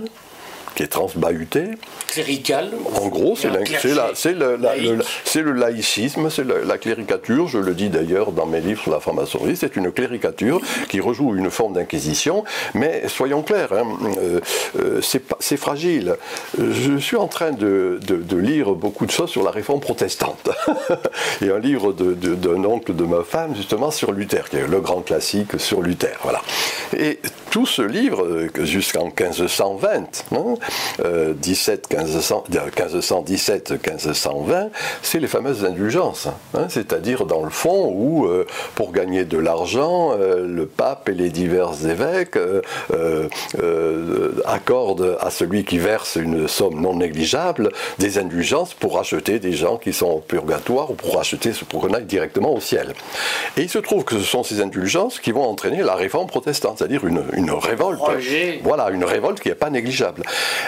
qui 0.76 0.84
est 0.84 0.88
transbahuté. 0.88 1.72
Clérical. 2.08 2.72
En 3.02 3.08
gros, 3.08 3.36
c'est 3.36 3.50
le, 3.50 5.54
laïcisme, 5.54 6.30
c'est 6.30 6.46
la 6.46 6.78
cléricature. 6.78 7.48
Je 7.48 7.58
le 7.58 7.74
dis 7.74 7.90
d'ailleurs 7.90 8.32
dans 8.32 8.46
mes 8.46 8.62
livres 8.62 8.82
sur 8.82 8.92
la 8.92 9.00
franc-maçonnerie, 9.00 9.56
c'est 9.56 9.76
une 9.76 9.92
cléricature 9.92 10.62
qui 10.90 11.00
rejoue 11.00 11.36
une 11.36 11.50
forme 11.50 11.74
d'inquisition. 11.74 12.44
Mais 12.74 13.08
soyons 13.08 13.42
clairs, 13.42 13.74
hein, 13.74 13.86
euh, 14.18 14.40
euh, 14.80 15.02
c'est 15.40 15.58
fragile. 15.58 16.16
Je 16.58 16.98
suis 16.98 17.18
en 17.18 17.28
train 17.28 17.52
de, 17.52 18.00
lire 18.34 18.74
beaucoup 18.74 19.06
de 19.06 19.12
choses 19.12 19.30
sur 19.30 19.44
la 19.44 19.52
réforme 19.52 19.80
protestante. 19.80 20.50
A 21.42 21.56
un 21.56 21.60
livre 21.60 21.94
d'un 21.94 22.64
oncle 22.64 22.96
de 22.96 23.04
ma 23.04 23.24
femme, 23.24 23.56
justement, 23.56 23.92
sur 23.92 24.12
Luther, 24.12 24.50
qui 24.50 24.58
est 24.58 24.68
le 24.68 24.82
grand 24.82 25.02
classique 25.02 25.60
sur 25.60 25.82
Luther. 25.82 26.18
Voilà. 26.24 26.42
Et 26.98 27.20
tout 27.54 27.68
ce 27.68 27.84
livre, 27.84 28.26
euh, 28.26 28.50
jusqu'en 28.66 29.12
1520, 29.16 30.26
17, 31.36 31.88
1517, 31.94 33.72
1520, 33.74 34.70
c'est 35.04 35.20
les 35.20 35.28
fameuses 35.28 35.64
indulgences. 35.64 36.30
Hein. 36.56 36.66
C'est-à-dire, 36.68 37.28
dans 37.28 37.44
le 37.44 37.52
fond, 37.52 37.94
où, 37.96 38.26
euh, 38.26 38.48
pour 38.74 38.92
gagner 38.92 39.24
de 39.24 39.38
l'argent, 39.38 40.14
euh, 40.20 40.48
le 40.48 40.66
pape 40.66 41.10
et 41.10 41.14
les 41.14 41.30
divers 41.30 41.74
évêques 41.86 42.40
accordent 44.46 45.20
à 45.22 45.30
celui 45.30 45.64
qui 45.64 45.78
verse 45.78 46.16
une 46.16 46.48
somme 46.48 46.82
non 46.82 46.96
négligeable 46.96 47.70
des 48.00 48.18
indulgences 48.18 48.74
pour 48.74 48.98
acheter 48.98 49.38
des 49.38 49.54
gens 49.54 49.78
qui 49.78 49.94
sont 49.94 50.10
au 50.10 50.20
purgatoire 50.22 50.90
ou 50.90 50.96
pour 50.96 51.20
acheter 51.20 51.52
pour 51.70 51.82
qu'on 51.82 51.94
aille 51.94 52.06
directement 52.06 52.52
au 52.52 52.60
ciel. 52.60 52.96
Et 53.58 53.62
il 53.62 53.70
se 53.70 53.78
trouve 53.78 54.06
que 54.06 54.18
ce 54.18 54.24
sont 54.24 54.42
ces 54.42 54.60
indulgences 54.60 55.20
qui 55.20 55.32
vont 55.32 55.44
entraîner 55.44 55.84
la 55.84 55.94
réforme 55.94 56.26
protestante, 56.26 56.80
c'est-à-dire 56.80 57.06
une 57.06 57.43
révolte. 57.52 58.02
Voilà, 58.64 58.90
une 58.90 59.04
révolte 59.04 59.40
qui 59.40 59.50
n'est 59.50 59.56
pas 59.56 59.70
négligeable. 59.70 60.24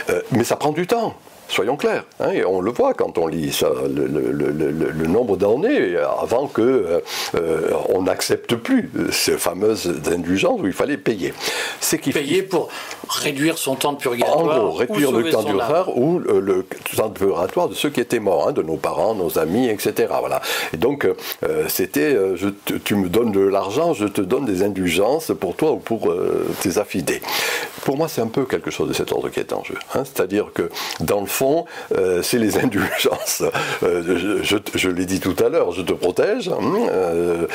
Euh, 0.10 0.22
mais 0.32 0.44
ça 0.44 0.56
prend 0.56 0.72
du 0.72 0.88
temps. 0.88 1.16
Soyons 1.48 1.78
clairs, 1.78 2.06
hein, 2.20 2.32
et 2.32 2.44
on 2.44 2.60
le 2.60 2.72
voit 2.72 2.94
quand 2.94 3.18
on 3.18 3.28
lit 3.28 3.54
ça, 3.54 3.70
le, 3.88 5.08
nombre 5.08 5.38
d'années 5.38 5.96
avant 6.22 6.48
que 6.48 6.62
euh, 6.62 7.00
euh, 7.36 7.70
on 7.90 8.04
n'accepte 8.04 8.56
plus 8.56 8.90
ces 9.12 9.38
fameuses 9.38 10.02
indulgences 10.12 10.60
où 10.62 10.68
il 10.68 10.74
fallait 10.74 10.98
payer. 10.98 11.34
C'est 11.80 12.00
qu'il 12.00 12.14
payer 12.14 12.42
pour 12.42 12.70
réduire 13.08 13.58
son 13.58 13.76
temps 13.76 13.94
de 13.94 14.00
purgatoire. 14.00 14.40
En 14.40 14.68
gros, 14.68 14.72
réduire 14.72 15.12
le 15.12 15.30
temps 15.30 15.44
de 15.44 15.50
purgatoire 15.50 15.98
ou 15.98 16.20
le, 16.20 16.66
temps 16.96 17.10
de 17.10 17.14
purgatoire 17.14 17.70
de 17.70 17.76
ceux 17.76 17.90
qui 17.90 18.02
étaient 18.02 18.20
morts, 18.20 18.50
hein, 18.50 18.52
de 18.52 18.64
nos 18.64 18.78
parents, 18.78 19.14
nos 19.14 19.38
amis, 19.38 19.70
etc. 19.70 20.14
Voilà. 20.20 20.42
Et 20.74 20.78
donc 20.78 21.06
euh, 21.06 21.66
c'était, 21.68 22.18
tu 22.84 22.96
me 22.96 23.08
donnes 23.08 23.32
de 23.32 23.42
l'argent, 23.42 23.94
je 23.94 24.06
te 24.06 24.22
donne 24.22 24.46
des 24.46 24.64
indulgences 24.64 25.32
pour 25.40 25.56
toi 25.56 25.74
ou 25.74 25.78
pour 25.78 26.12
tes 26.62 26.80
affidés. 26.80 27.22
Pour 27.84 27.98
moi, 27.98 28.08
c'est 28.08 28.22
un 28.22 28.28
peu 28.28 28.46
quelque 28.46 28.72
chose 28.72 28.88
de 28.88 28.94
cet 28.94 29.12
ordre 29.12 29.30
qui 29.30 29.40
est 29.40 29.54
en 29.54 29.64
jeu. 29.64 29.76
Hein. 29.94 30.04
C'est-à-dire 30.06 30.48
que 30.54 30.70
dans 31.02 31.22
le 31.22 31.28
fond, 31.36 31.66
euh, 31.94 32.22
c'est 32.24 32.40
les 32.40 32.58
indulgences. 32.64 33.44
Euh, 33.84 34.42
je, 34.44 34.90
l'ai 34.90 35.06
dit 35.06 35.20
tout 35.20 35.36
à 35.44 35.50
l'heure, 35.50 35.72
je 35.72 35.82
te 35.82 35.94
protège, 35.94 36.50
hein, 36.50 36.88
euh, 36.90 37.48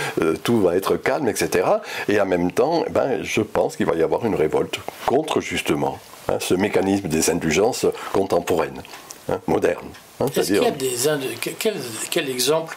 tout 0.45 0.61
va 0.61 0.77
être 0.77 0.97
calme, 0.97 1.29
etc. 1.29 1.66
Et 2.09 2.21
en 2.21 2.27
même 2.27 2.53
temps, 2.53 2.85
eh 2.87 2.90
ben, 2.90 3.23
je 3.23 3.40
pense 3.40 3.77
qu'il 3.77 3.87
va 3.87 3.95
y 3.95 4.03
avoir 4.03 4.25
une 4.27 4.35
révolte 4.35 4.79
contre 5.07 5.40
justement 5.40 5.99
hein, 6.29 6.37
ce 6.40 6.55
mécanisme 6.55 7.09
des 7.09 7.31
indulgences 7.31 7.87
contemporaines, 8.12 8.83
modernes. 9.47 9.88
Est-ce 10.37 10.53
qu'il 10.53 10.62
y 10.62 10.66
a 10.66 10.71
des 10.71 10.95
quel, 11.59 11.75
quel 12.11 12.29
exemple 12.29 12.77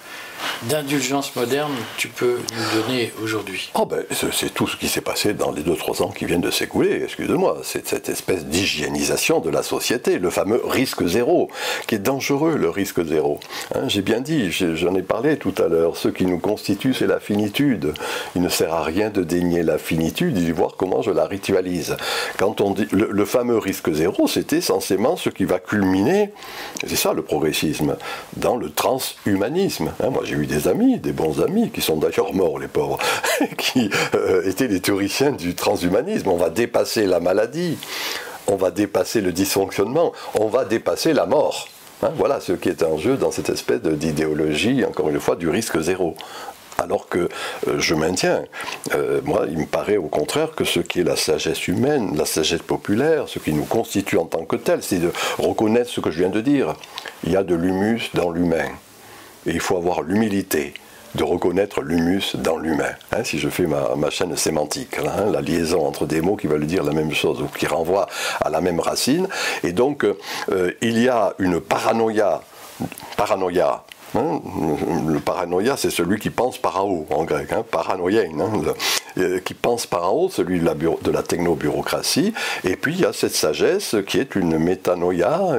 d'indulgence 0.63 1.35
moderne 1.35 1.73
tu 1.97 2.07
peux 2.07 2.37
nous 2.37 2.81
donner 2.81 3.11
aujourd'hui? 3.21 3.71
Oh 3.75 3.85
ben, 3.85 4.03
C'est 4.31 4.53
tout 4.53 4.67
ce 4.67 4.77
qui 4.77 4.87
s'est 4.87 5.01
passé 5.01 5.33
dans 5.33 5.51
les 5.51 5.61
2-3 5.61 6.03
ans 6.03 6.09
qui 6.09 6.25
viennent 6.25 6.41
de 6.41 6.51
s'écouler, 6.51 7.01
excusez-moi. 7.03 7.57
C'est 7.63 7.87
cette 7.87 8.09
espèce 8.09 8.45
d'hygiénisation 8.45 9.39
de 9.39 9.49
la 9.49 9.63
société, 9.63 10.19
le 10.19 10.29
fameux 10.29 10.61
risque 10.63 11.05
zéro, 11.05 11.49
qui 11.87 11.95
est 11.95 11.99
dangereux, 11.99 12.55
le 12.57 12.69
risque 12.69 13.03
zéro. 13.05 13.39
Hein, 13.75 13.87
j'ai 13.87 14.01
bien 14.01 14.21
dit, 14.21 14.51
j'en 14.51 14.95
ai 14.95 15.01
parlé 15.01 15.37
tout 15.37 15.53
à 15.57 15.67
l'heure, 15.67 15.97
ce 15.97 16.07
qui 16.07 16.25
nous 16.25 16.39
constitue, 16.39 16.93
c'est 16.93 17.07
la 17.07 17.19
finitude. 17.19 17.93
Il 18.35 18.41
ne 18.41 18.49
sert 18.49 18.73
à 18.73 18.83
rien 18.83 19.09
de 19.09 19.23
dénier 19.23 19.63
la 19.63 19.77
finitude 19.77 20.33
de 20.33 20.53
voir 20.53 20.75
comment 20.77 21.01
je 21.01 21.11
la 21.11 21.25
ritualise. 21.25 21.95
Quand 22.37 22.61
on 22.61 22.71
dit 22.71 22.87
le, 22.91 23.25
fameux 23.25 23.57
risque 23.57 23.91
zéro, 23.91 24.27
c'est 24.27 24.53
essentiellement 24.53 25.15
ce 25.15 25.29
qui 25.29 25.45
va 25.45 25.59
culminer, 25.59 26.31
c'est 26.85 26.95
ça 26.95 27.13
le 27.13 27.21
progressisme, 27.21 27.95
dans 28.37 28.57
le 28.57 28.69
transhumanisme. 28.69 29.93
Hein, 30.01 30.09
moi, 30.09 30.23
j'ai 30.33 30.39
eu 30.39 30.45
des 30.47 30.67
amis, 30.67 30.99
des 30.99 31.11
bons 31.11 31.41
amis, 31.41 31.69
qui 31.69 31.81
sont 31.81 31.97
d'ailleurs 31.97 32.33
morts, 32.33 32.59
les 32.59 32.67
pauvres, 32.67 32.97
qui 33.57 33.89
euh, 34.15 34.47
étaient 34.49 34.67
les 34.67 34.79
théoriciens 34.79 35.31
du 35.31 35.55
transhumanisme. 35.55 36.29
On 36.29 36.37
va 36.37 36.49
dépasser 36.49 37.05
la 37.05 37.19
maladie, 37.19 37.77
on 38.47 38.55
va 38.55 38.71
dépasser 38.71 39.21
le 39.21 39.31
dysfonctionnement, 39.31 40.11
on 40.35 40.47
va 40.47 40.65
dépasser 40.65 41.13
la 41.13 41.25
mort. 41.25 41.67
Hein, 42.01 42.11
voilà 42.15 42.39
ce 42.39 42.53
qui 42.53 42.69
est 42.69 42.83
en 42.83 42.97
jeu 42.97 43.15
dans 43.15 43.31
cette 43.31 43.49
espèce 43.49 43.81
d'idéologie, 43.81 44.83
encore 44.85 45.09
une 45.09 45.19
fois, 45.19 45.35
du 45.35 45.49
risque 45.49 45.79
zéro. 45.79 46.15
Alors 46.79 47.07
que 47.07 47.29
euh, 47.67 47.79
je 47.79 47.93
maintiens, 47.93 48.43
euh, 48.95 49.21
moi, 49.23 49.45
il 49.47 49.59
me 49.59 49.65
paraît 49.67 49.97
au 49.97 50.07
contraire 50.07 50.51
que 50.55 50.63
ce 50.63 50.79
qui 50.79 51.01
est 51.01 51.03
la 51.03 51.15
sagesse 51.15 51.67
humaine, 51.67 52.17
la 52.17 52.25
sagesse 52.25 52.63
populaire, 52.63 53.29
ce 53.29 53.37
qui 53.37 53.53
nous 53.53 53.65
constitue 53.65 54.17
en 54.17 54.25
tant 54.25 54.45
que 54.45 54.55
tel, 54.55 54.81
c'est 54.81 54.97
de 54.97 55.11
reconnaître 55.37 55.91
ce 55.91 56.01
que 56.01 56.09
je 56.09 56.19
viens 56.19 56.29
de 56.29 56.41
dire. 56.41 56.73
Il 57.23 57.31
y 57.31 57.37
a 57.37 57.43
de 57.43 57.53
l'humus 57.53 58.09
dans 58.15 58.31
l'humain. 58.31 58.69
Et 59.45 59.51
il 59.51 59.59
faut 59.59 59.77
avoir 59.77 60.01
l'humilité 60.01 60.73
de 61.15 61.23
reconnaître 61.23 61.81
l'humus 61.81 62.35
dans 62.35 62.57
l'humain. 62.57 62.91
Hein, 63.11 63.23
si 63.23 63.37
je 63.39 63.49
fais 63.49 63.67
ma, 63.67 64.09
chaîne 64.09 64.35
sémantique, 64.35 64.97
hein, 64.97 65.29
la 65.31 65.41
liaison 65.41 65.85
entre 65.85 66.05
des 66.05 66.21
mots 66.21 66.35
qui 66.35 66.47
veulent 66.47 66.65
dire 66.65 66.83
la 66.83 66.93
même 66.93 67.13
chose 67.13 67.41
ou 67.41 67.47
qui 67.47 67.67
renvoient 67.67 68.07
à 68.41 68.49
la 68.49 68.61
même 68.61 68.79
racine. 68.79 69.27
Et 69.63 69.73
donc, 69.73 70.05
euh, 70.05 70.71
il 70.81 70.99
y 70.99 71.09
a 71.09 71.33
une 71.39 71.59
paranoïa, 71.59 72.41
paranoïa 73.15 73.83
Le 74.15 75.19
paranoïa, 75.19 75.75
c'est 75.77 75.89
celui 75.89 76.19
qui 76.19 76.29
pense 76.29 76.57
par 76.57 76.85
en 76.85 77.23
grec, 77.23 77.51
hein, 77.51 77.65
hein 77.73 78.73
euh, 79.17 79.39
qui 79.39 79.53
pense 79.53 79.85
par 79.87 80.11
en 80.11 80.15
haut, 80.15 80.29
celui 80.29 80.59
de 80.59 80.65
la, 80.65 80.75
de 80.75 81.11
la 81.11 81.23
technobureaucratie. 81.23 82.33
Et 82.63 82.75
puis 82.75 82.93
il 82.93 83.01
y 83.01 83.05
a 83.05 83.13
cette 83.13 83.35
sagesse 83.35 83.95
qui 84.07 84.19
est 84.19 84.35
une 84.35 84.57
métanoïa, 84.57 85.57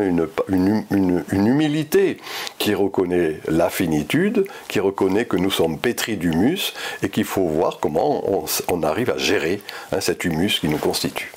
une, 0.49 1.25
humilité 1.33 2.19
qui 2.59 2.75
reconnaît 2.75 3.41
la 3.49 3.71
finitude, 3.71 4.47
qui 4.69 4.81
reconnaît 4.81 5.25
que 5.25 5.37
nous 5.37 5.51
sommes 5.51 5.79
pétris 5.79 6.17
d'humus 6.17 6.75
et 7.03 7.09
qu'il 7.09 7.25
faut 7.25 7.47
voir 7.47 7.79
comment 7.81 8.23
on, 8.69 8.83
arrive 8.83 9.11
à 9.11 9.19
gérer 9.19 9.63
hein, 9.93 10.01
cet 10.01 10.25
humus 10.25 10.61
qui 10.61 10.69
nous 10.69 10.79
constitue. 10.79 11.33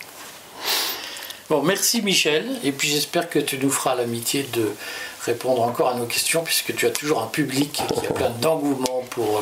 Bon, 1.49 1.63
merci 1.63 2.01
Michel, 2.01 2.45
et 2.63 2.73
puis 2.73 2.89
j'espère 2.89 3.29
que 3.29 3.39
tu 3.39 3.57
nous 3.57 3.69
feras 3.69 3.95
l'amitié 3.95 4.45
de 4.53 4.69
répondre 5.27 5.61
encore 5.61 5.89
à 5.89 5.95
nos 5.95 6.05
questions, 6.05 6.43
puisque 6.43 6.75
tu 6.75 6.85
as 6.85 6.89
toujours 6.89 7.21
un 7.21 7.27
public 7.27 7.71
qui 7.73 8.07
a 8.07 8.13
plein 8.13 8.29
d'engouement 8.29 9.03
pour 9.09 9.37
euh, 9.37 9.41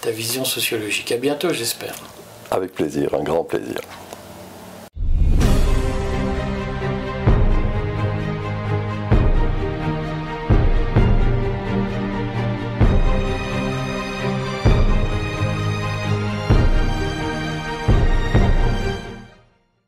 ta 0.00 0.10
vision 0.10 0.44
sociologique. 0.44 1.12
À 1.12 1.16
bientôt, 1.16 1.52
j'espère. 1.52 1.94
Avec 2.50 2.74
plaisir, 2.74 3.14
un 3.14 3.22
grand 3.22 3.44
plaisir. 3.44 3.80